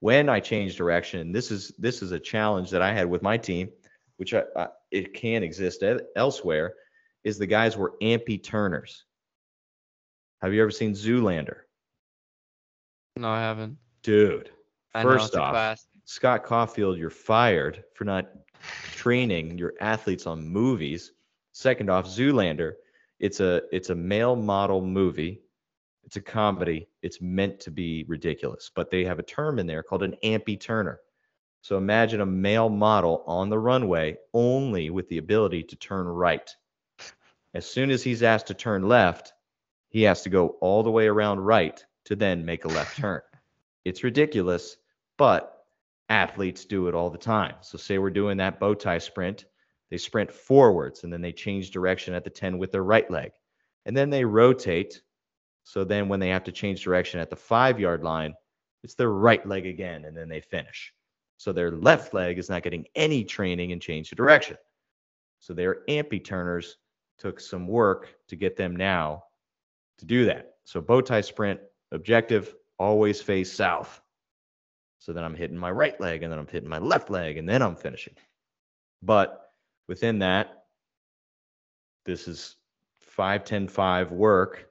[0.00, 3.38] When I change direction, this is this is a challenge that I had with my
[3.38, 3.70] team,
[4.16, 5.82] which I, I, it can exist
[6.14, 6.74] elsewhere,
[7.22, 9.04] is the guys were ambi-turners.
[10.42, 11.60] Have you ever seen Zoolander?
[13.16, 13.78] No, I haven't.
[14.02, 14.50] Dude,
[14.92, 15.80] I first off.
[16.04, 18.28] Scott Caulfield, you're fired for not
[18.92, 21.12] training your athletes on movies.
[21.52, 22.74] Second off, Zoolander,
[23.20, 25.40] it's a it's a male model movie.
[26.04, 26.88] It's a comedy.
[27.02, 31.00] It's meant to be ridiculous, but they have a term in there called an ambi-turner.
[31.62, 36.50] So imagine a male model on the runway only with the ability to turn right.
[37.54, 39.32] As soon as he's asked to turn left,
[39.88, 43.22] he has to go all the way around right to then make a left turn.
[43.84, 44.76] It's ridiculous,
[45.16, 45.64] but
[46.08, 47.54] athletes do it all the time.
[47.62, 49.46] So, say we're doing that bow tie sprint,
[49.90, 53.30] they sprint forwards and then they change direction at the 10 with their right leg.
[53.86, 55.00] And then they rotate.
[55.64, 58.34] So, then when they have to change direction at the five yard line,
[58.82, 60.92] it's their right leg again and then they finish.
[61.38, 64.56] So, their left leg is not getting any training and change of direction.
[65.40, 66.76] So, their ambi-turners
[67.18, 69.24] took some work to get them now
[69.98, 70.54] to do that.
[70.64, 71.60] So bow tie sprint
[71.92, 74.00] objective always face south.
[74.98, 77.48] So then I'm hitting my right leg and then I'm hitting my left leg and
[77.48, 78.14] then I'm finishing.
[79.02, 79.50] But
[79.86, 80.64] within that,
[82.06, 82.56] this is
[83.00, 84.68] 5 10 5 work.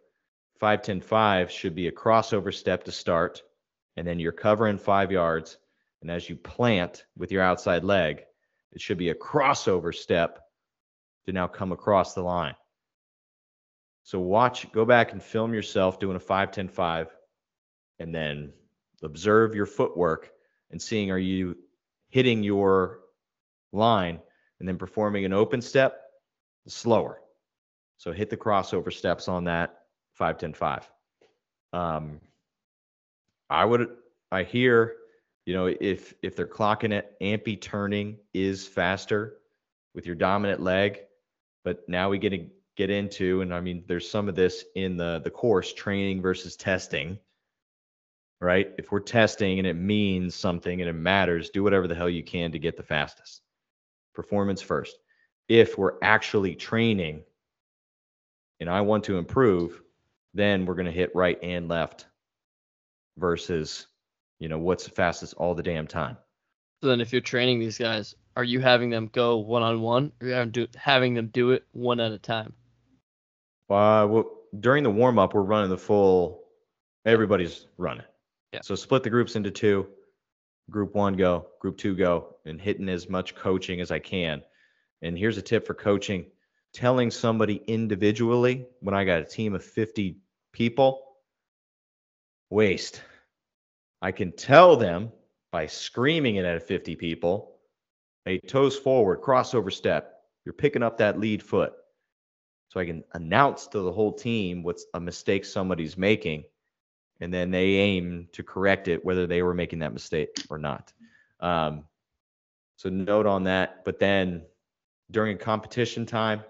[0.64, 3.43] 5 10 5 should be a crossover step to start.
[3.97, 5.57] And then you're covering five yards.
[6.01, 8.24] And as you plant with your outside leg,
[8.72, 10.39] it should be a crossover step
[11.26, 12.55] to now come across the line.
[14.03, 17.09] So watch, go back and film yourself doing a 5 10 5
[17.99, 18.53] and then
[19.03, 20.32] observe your footwork
[20.72, 21.57] and seeing are you
[22.07, 23.01] hitting your
[23.74, 24.18] line
[24.61, 26.03] and then performing an open step
[26.70, 27.20] slower.
[27.97, 29.82] So hit the crossover steps on that
[30.14, 30.91] 5 10 5.
[31.74, 32.22] Um,
[33.49, 33.89] I would
[34.32, 34.95] I hear,
[35.45, 39.38] you know, if if they're clocking it, ambi-turning is faster
[39.93, 41.01] with your dominant leg,
[41.64, 44.97] but now we get to get into, and I mean, there's some of this in
[44.97, 47.20] the the course, training versus testing.
[48.41, 48.72] Right?
[48.78, 52.24] If we're testing and it means something and it matters, do whatever the hell you
[52.24, 53.41] can to get the fastest.
[54.14, 54.97] Performance first.
[55.47, 57.24] If we're actually training
[58.59, 59.82] and I want to improve,
[60.34, 62.07] then we're going to hit right and left
[63.17, 63.88] versus,
[64.39, 66.17] you know, what's the fastest all the damn time.
[66.81, 70.11] So then, if you're training these guys, are you having them go one on one,
[70.21, 72.53] or you do, having them do it one at a time?
[73.69, 74.29] Uh, well,
[74.59, 76.43] during the warm up, we're running the full.
[77.05, 78.05] Everybody's running.
[78.51, 78.59] Yeah.
[78.63, 79.88] So split the groups into two.
[80.69, 84.41] Group one go, group two go, and hitting as much coaching as I can.
[85.01, 86.25] And here's a tip for coaching:
[86.73, 90.17] telling somebody individually when I got a team of 50
[90.53, 91.03] people,
[92.49, 93.01] waste.
[94.01, 95.11] I can tell them
[95.51, 97.57] by screaming it at 50 people,
[98.25, 100.21] hey, toes forward, crossover step.
[100.45, 101.73] You're picking up that lead foot
[102.69, 106.43] so I can announce to the whole team what's a mistake somebody's making,
[107.21, 110.91] and then they aim to correct it, whether they were making that mistake or not.
[111.39, 111.85] Um,
[112.77, 113.85] so note on that.
[113.85, 114.41] But then
[115.11, 116.43] during competition time,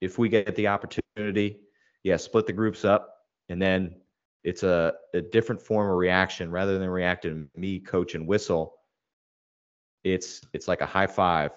[0.00, 1.60] if we get the opportunity,
[2.02, 3.17] yeah, split the groups up,
[3.48, 3.96] and then
[4.44, 8.74] it's a, a different form of reaction rather than reacting me, coach, and whistle.
[10.04, 11.52] It's it's like a high five.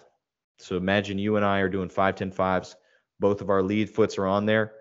[0.58, 2.76] So imagine you and I are doing five, ten fives
[3.22, 4.74] both of our lead foots are on there.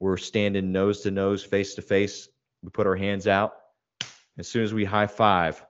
[0.00, 2.26] We're standing nose to nose, face to face.
[2.62, 3.52] We put our hands out.
[4.38, 5.64] As soon as we high five,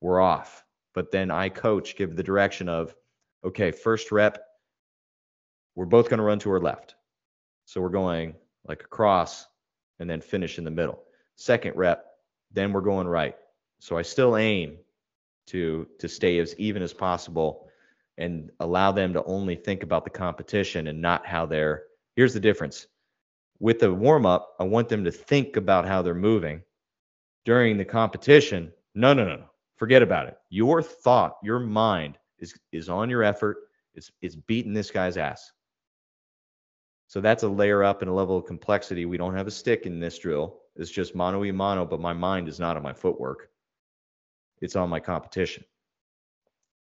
[0.00, 0.64] we're off.
[0.94, 2.96] But then I coach, give the direction of,
[3.44, 4.42] okay, first rep,
[5.76, 6.96] we're both going to run to our left.
[7.66, 8.34] So we're going
[8.66, 9.46] like across
[10.00, 11.02] and then finish in the middle.
[11.36, 12.04] Second rep,
[12.52, 13.36] then we're going right.
[13.78, 14.78] So I still aim
[15.46, 17.68] to to stay as even as possible
[18.18, 21.84] and allow them to only think about the competition and not how they're
[22.16, 22.86] here's the difference
[23.58, 26.62] with the warm up i want them to think about how they're moving
[27.44, 29.46] during the competition No, no, no, no.
[29.76, 30.36] Forget about it.
[30.50, 33.56] Your thought, your mind is is on your effort.
[33.94, 35.52] It's it's beating this guy's ass.
[37.10, 39.04] So that's a layer up and a level of complexity.
[39.04, 40.60] We don't have a stick in this drill.
[40.76, 43.50] It's just mono y mono, but my mind is not on my footwork.
[44.60, 45.64] It's on my competition.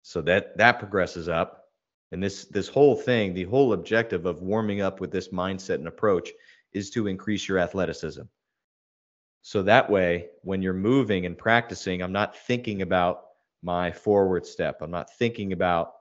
[0.03, 1.71] So that that progresses up.
[2.11, 5.87] And this this whole thing, the whole objective of warming up with this mindset and
[5.87, 6.29] approach
[6.73, 8.21] is to increase your athleticism.
[9.41, 13.23] So that way, when you're moving and practicing, I'm not thinking about
[13.63, 14.83] my forward step.
[14.83, 15.93] I'm not thinking about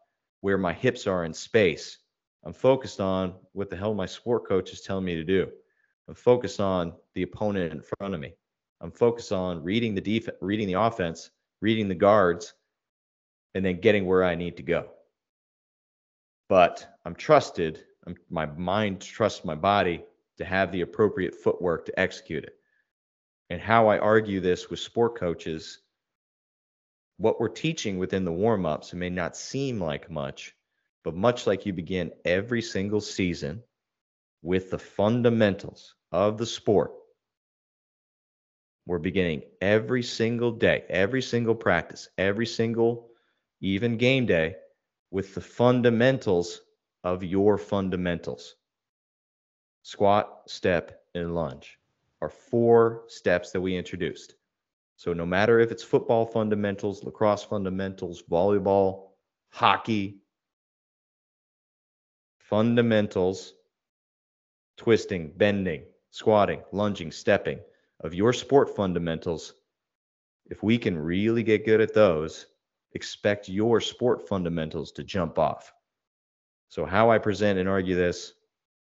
[0.42, 1.96] where my hips are in space.
[2.48, 5.50] I'm focused on what the hell my sport coach is telling me to do.
[6.08, 8.32] I'm focused on the opponent in front of me.
[8.80, 11.28] I'm focused on reading the defense, reading the offense,
[11.60, 12.54] reading the guards,
[13.54, 14.88] and then getting where I need to go.
[16.48, 17.84] But I'm trusted.
[18.06, 20.02] I'm, my mind trusts my body
[20.38, 22.54] to have the appropriate footwork to execute it.
[23.50, 25.80] And how I argue this with sport coaches,
[27.18, 30.54] what we're teaching within the warm ups may not seem like much,
[31.08, 33.62] but much like you begin every single season
[34.42, 36.92] with the fundamentals of the sport,
[38.84, 43.08] we're beginning every single day, every single practice, every single
[43.62, 44.56] even game day
[45.10, 46.60] with the fundamentals
[47.04, 48.56] of your fundamentals
[49.84, 51.78] squat, step, and lunge
[52.20, 54.34] are four steps that we introduced.
[54.96, 59.12] So no matter if it's football fundamentals, lacrosse fundamentals, volleyball,
[59.48, 60.20] hockey,
[62.48, 63.52] fundamentals,
[64.78, 67.60] twisting, bending, squatting, lunging, stepping
[68.00, 69.52] of your sport fundamentals,
[70.46, 72.46] if we can really get good at those,
[72.92, 75.74] expect your sport fundamentals to jump off.
[76.70, 78.32] So, how I present and argue this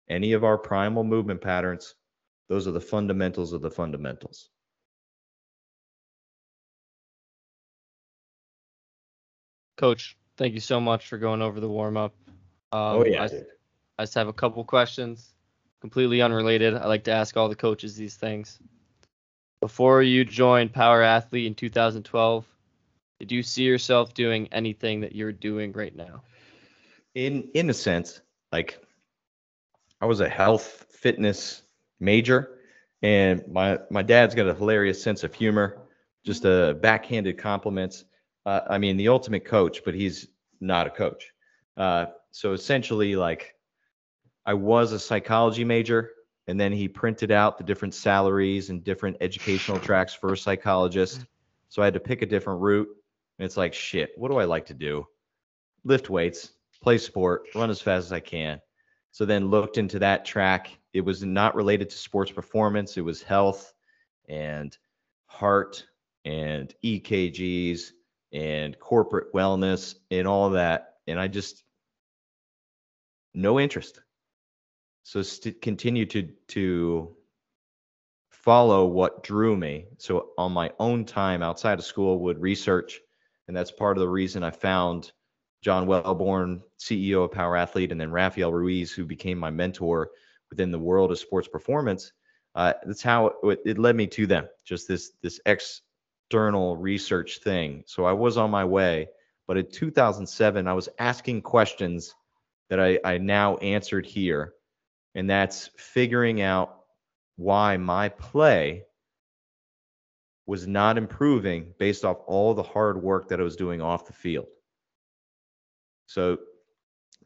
[0.08, 1.94] any of our primal movement patterns,
[2.48, 4.48] those are the fundamentals of the fundamentals.
[9.76, 12.14] Coach, thank you so much for going over the warm up.
[12.72, 13.22] Um, oh, yeah.
[13.22, 13.26] I,
[13.98, 15.34] I just have a couple questions,
[15.80, 16.74] completely unrelated.
[16.74, 18.58] I like to ask all the coaches these things.
[19.60, 22.46] Before you joined Power Athlete in 2012,
[23.20, 26.22] did you see yourself doing anything that you're doing right now?
[27.14, 28.20] In in a sense,
[28.50, 28.84] like
[30.00, 31.62] I was a health fitness
[32.00, 32.58] major,
[33.02, 35.82] and my my dad's got a hilarious sense of humor,
[36.24, 38.04] just a backhanded compliments.
[38.44, 40.26] Uh, I mean, the ultimate coach, but he's
[40.60, 41.32] not a coach.
[41.76, 43.54] Uh, so essentially, like
[44.44, 46.10] I was a psychology major,
[46.48, 51.24] and then he printed out the different salaries and different educational tracks for a psychologist.
[51.68, 52.88] So I had to pick a different route.
[53.38, 55.06] And it's like, shit, what do I like to do?
[55.84, 56.52] Lift weights,
[56.82, 58.60] play sport, run as fast as I can.
[59.10, 60.78] So then looked into that track.
[60.92, 63.72] It was not related to sports performance, it was health
[64.28, 64.76] and
[65.26, 65.86] heart
[66.24, 67.92] and EKGs
[68.32, 70.94] and corporate wellness and all that.
[71.06, 71.64] And I just,
[73.34, 74.00] no interest.
[75.04, 77.16] So st- continue to to
[78.30, 79.86] follow what drew me.
[79.98, 83.00] So on my own time outside of school, would research,
[83.48, 85.12] and that's part of the reason I found
[85.62, 90.10] John Welbourn, CEO of Power Athlete, and then Rafael Ruiz, who became my mentor
[90.50, 92.12] within the world of sports performance.
[92.54, 94.48] Uh, that's how it, it led me to them.
[94.64, 97.84] Just this this external research thing.
[97.86, 99.08] So I was on my way,
[99.46, 102.14] but in 2007, I was asking questions
[102.72, 104.54] that I, I now answered here
[105.14, 106.74] and that's figuring out
[107.36, 108.84] why my play
[110.46, 114.14] was not improving based off all the hard work that I was doing off the
[114.14, 114.46] field.
[116.06, 116.38] So,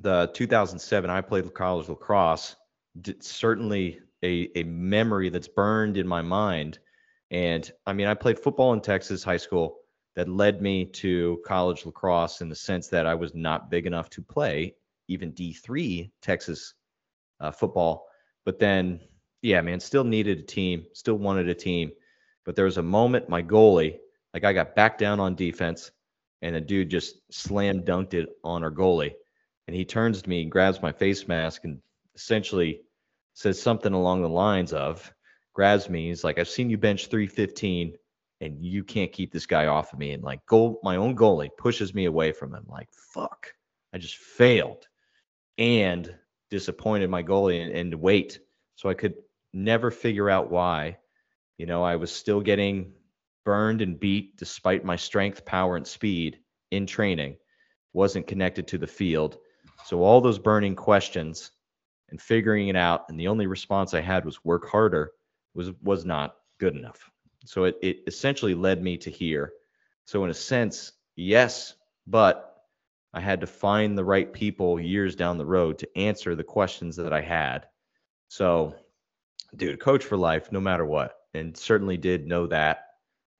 [0.00, 2.56] the 2007, I played college lacrosse,
[3.20, 6.80] certainly a, a memory that's burned in my mind.
[7.30, 9.76] And I mean, I played football in Texas high school
[10.16, 14.10] that led me to college lacrosse in the sense that I was not big enough
[14.10, 14.74] to play
[15.08, 16.74] even D3 Texas
[17.40, 18.06] uh, football.
[18.44, 19.00] But then,
[19.42, 21.92] yeah, man, still needed a team, still wanted a team.
[22.44, 23.98] But there was a moment, my goalie,
[24.32, 25.90] like I got back down on defense,
[26.42, 29.14] and the dude just slam dunked it on our goalie.
[29.66, 31.80] And he turns to me, grabs my face mask, and
[32.14, 32.82] essentially
[33.34, 35.12] says something along the lines of,
[35.52, 36.08] grabs me.
[36.08, 37.96] He's like, I've seen you bench 315
[38.40, 40.12] and you can't keep this guy off of me.
[40.12, 42.64] And like goal, my own goalie pushes me away from him.
[42.68, 43.52] Like, fuck,
[43.92, 44.86] I just failed.
[45.58, 46.14] And
[46.50, 48.40] disappointed my goalie and, and wait.
[48.76, 49.14] So I could
[49.52, 50.98] never figure out why.
[51.58, 52.92] You know, I was still getting
[53.44, 56.38] burned and beat despite my strength, power, and speed
[56.70, 57.36] in training,
[57.92, 59.38] wasn't connected to the field.
[59.84, 61.52] So all those burning questions
[62.10, 65.12] and figuring it out, and the only response I had was work harder,
[65.54, 67.10] was was not good enough.
[67.44, 69.52] So it, it essentially led me to here.
[70.04, 71.74] So, in a sense, yes,
[72.06, 72.55] but
[73.16, 76.96] I had to find the right people years down the road to answer the questions
[76.96, 77.66] that I had.
[78.28, 78.74] So,
[79.56, 81.14] dude, coach for life, no matter what.
[81.32, 82.84] And certainly did know that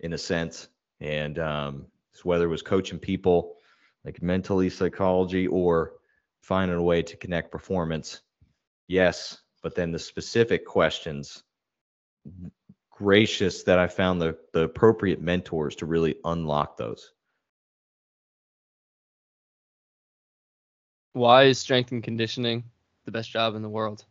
[0.01, 0.69] in a sense.
[1.01, 1.87] And um,
[2.23, 3.57] whether it was coaching people
[4.03, 5.93] like mentally psychology or
[6.41, 8.23] finding a way to connect performance,
[8.89, 9.37] yes.
[9.63, 11.43] But then the specific questions,
[12.91, 17.13] gracious that I found the, the appropriate mentors to really unlock those.
[21.17, 22.63] Why is strength and conditioning
[23.07, 24.05] the best job in the world?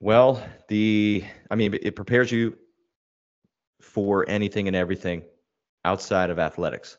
[0.00, 2.58] Well, the I mean, it prepares you
[3.80, 5.22] for anything and everything
[5.84, 6.98] outside of athletics.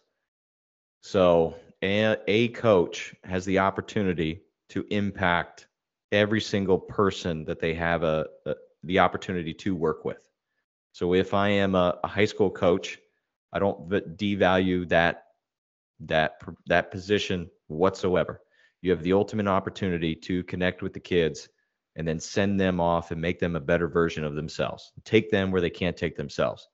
[1.01, 5.67] So, a, a coach has the opportunity to impact
[6.13, 10.29] every single person that they have a, a the opportunity to work with.
[10.93, 12.99] So, if I am a, a high school coach,
[13.51, 15.26] I don't devalue that
[16.01, 18.41] that that position whatsoever.
[18.81, 21.49] You have the ultimate opportunity to connect with the kids
[21.95, 24.93] and then send them off and make them a better version of themselves.
[25.03, 26.67] Take them where they can't take themselves.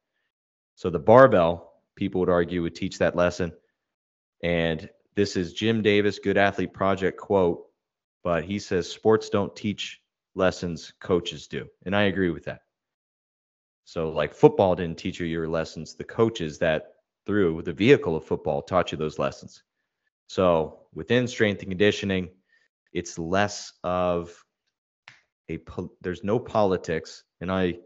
[0.76, 3.54] So the barbell, people would argue, would teach that lesson.
[4.44, 7.66] And this is Jim Davis, Good Athlete Project quote,
[8.24, 10.02] but he says sports don't teach
[10.36, 11.68] lessons, coaches do.
[11.86, 12.62] And I agree with that.
[13.86, 16.93] So, like football didn't teach you your lessons, the coaches that
[17.26, 19.64] through the vehicle of football taught you those lessons.
[20.28, 22.30] So, within strength and conditioning,
[22.92, 24.44] it's less of
[25.50, 25.60] a
[26.02, 27.80] there's no politics, and I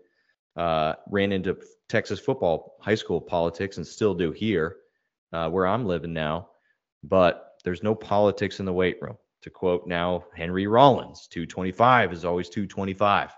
[0.56, 1.58] uh, ran into
[1.90, 4.78] Texas football high school politics and still do here,
[5.34, 6.50] uh, where I'm living now.
[7.04, 9.18] But there's no politics in the weight room.
[9.44, 13.32] To quote now Henry Rollins, 225 is always 225.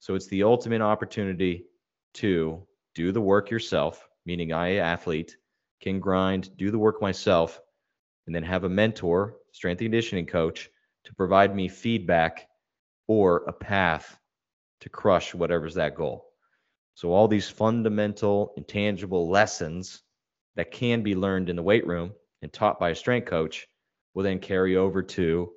[0.00, 1.66] So it's the ultimate opportunity
[2.14, 5.36] to do the work yourself, meaning I, athlete,
[5.82, 7.60] can grind, do the work myself,
[8.26, 10.70] and then have a mentor, strength and conditioning coach,
[11.02, 12.46] to provide me feedback
[13.08, 14.16] or a path
[14.82, 16.26] to crush whatever's that goal.
[16.94, 20.04] So, all these fundamental, intangible lessons
[20.54, 23.66] that can be learned in the weight room and taught by a strength coach
[24.14, 25.50] will then carry over to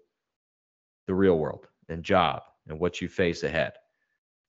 [1.05, 3.73] the real world and job and what you face ahead.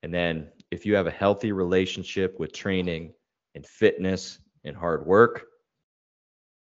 [0.03, 3.13] And then, if you have a healthy relationship with training
[3.55, 5.47] and fitness and hard work,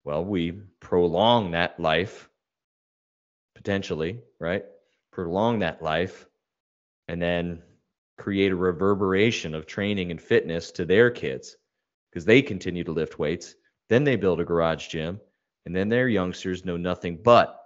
[0.03, 2.29] well, we prolong that life
[3.55, 4.65] potentially, right?
[5.11, 6.27] Prolong that life
[7.07, 7.61] and then
[8.17, 11.55] create a reverberation of training and fitness to their kids
[12.09, 13.55] because they continue to lift weights.
[13.89, 15.19] Then they build a garage gym,
[15.65, 17.59] and then their youngsters know nothing but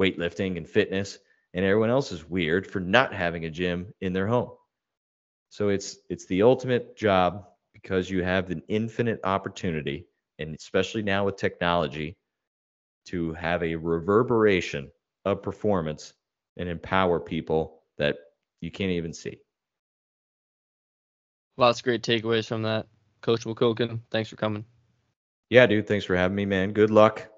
[0.00, 1.18] weightlifting and fitness,
[1.54, 4.50] and everyone else is weird for not having a gym in their home.
[5.50, 7.46] So it's it's the ultimate job
[7.82, 10.06] because you have an infinite opportunity,
[10.38, 12.16] and especially now with technology,
[13.04, 14.90] to have a reverberation
[15.26, 16.14] of performance
[16.56, 18.16] and empower people that
[18.62, 19.38] you can't even see.
[21.58, 22.86] Lots of great takeaways from that.
[23.20, 24.64] Coach McQuilkin, thanks for coming.
[25.50, 26.72] Yeah, dude, thanks for having me, man.
[26.72, 27.28] Good luck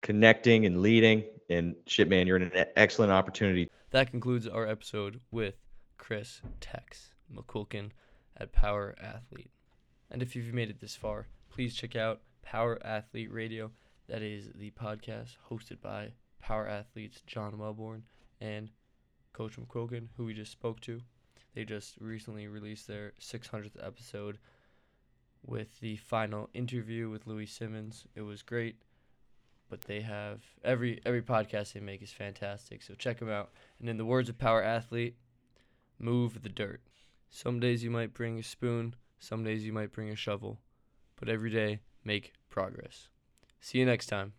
[0.00, 1.24] connecting and leading.
[1.50, 3.70] And shit, man, you're in an excellent opportunity.
[3.90, 5.56] That concludes our episode with
[5.98, 7.90] Chris Tex McQuilkin
[8.36, 9.50] at Power Athlete.
[10.10, 13.70] And if you've made it this far, please check out Power Athlete Radio.
[14.08, 18.02] That is the podcast hosted by Power Athletes John Welbourn
[18.40, 18.70] and
[19.32, 21.00] Coach McQuilkin, who we just spoke to.
[21.54, 24.38] They just recently released their 600th episode
[25.44, 28.06] with the final interview with Louie Simmons.
[28.14, 28.76] It was great,
[29.68, 32.82] but they have every every podcast they make is fantastic.
[32.82, 33.50] So check them out.
[33.80, 35.16] And in the words of Power Athlete,
[35.98, 36.80] move the dirt.
[37.34, 40.60] Some days you might bring a spoon, some days you might bring a shovel,
[41.18, 43.08] but every day make progress.
[43.58, 44.34] See you next time.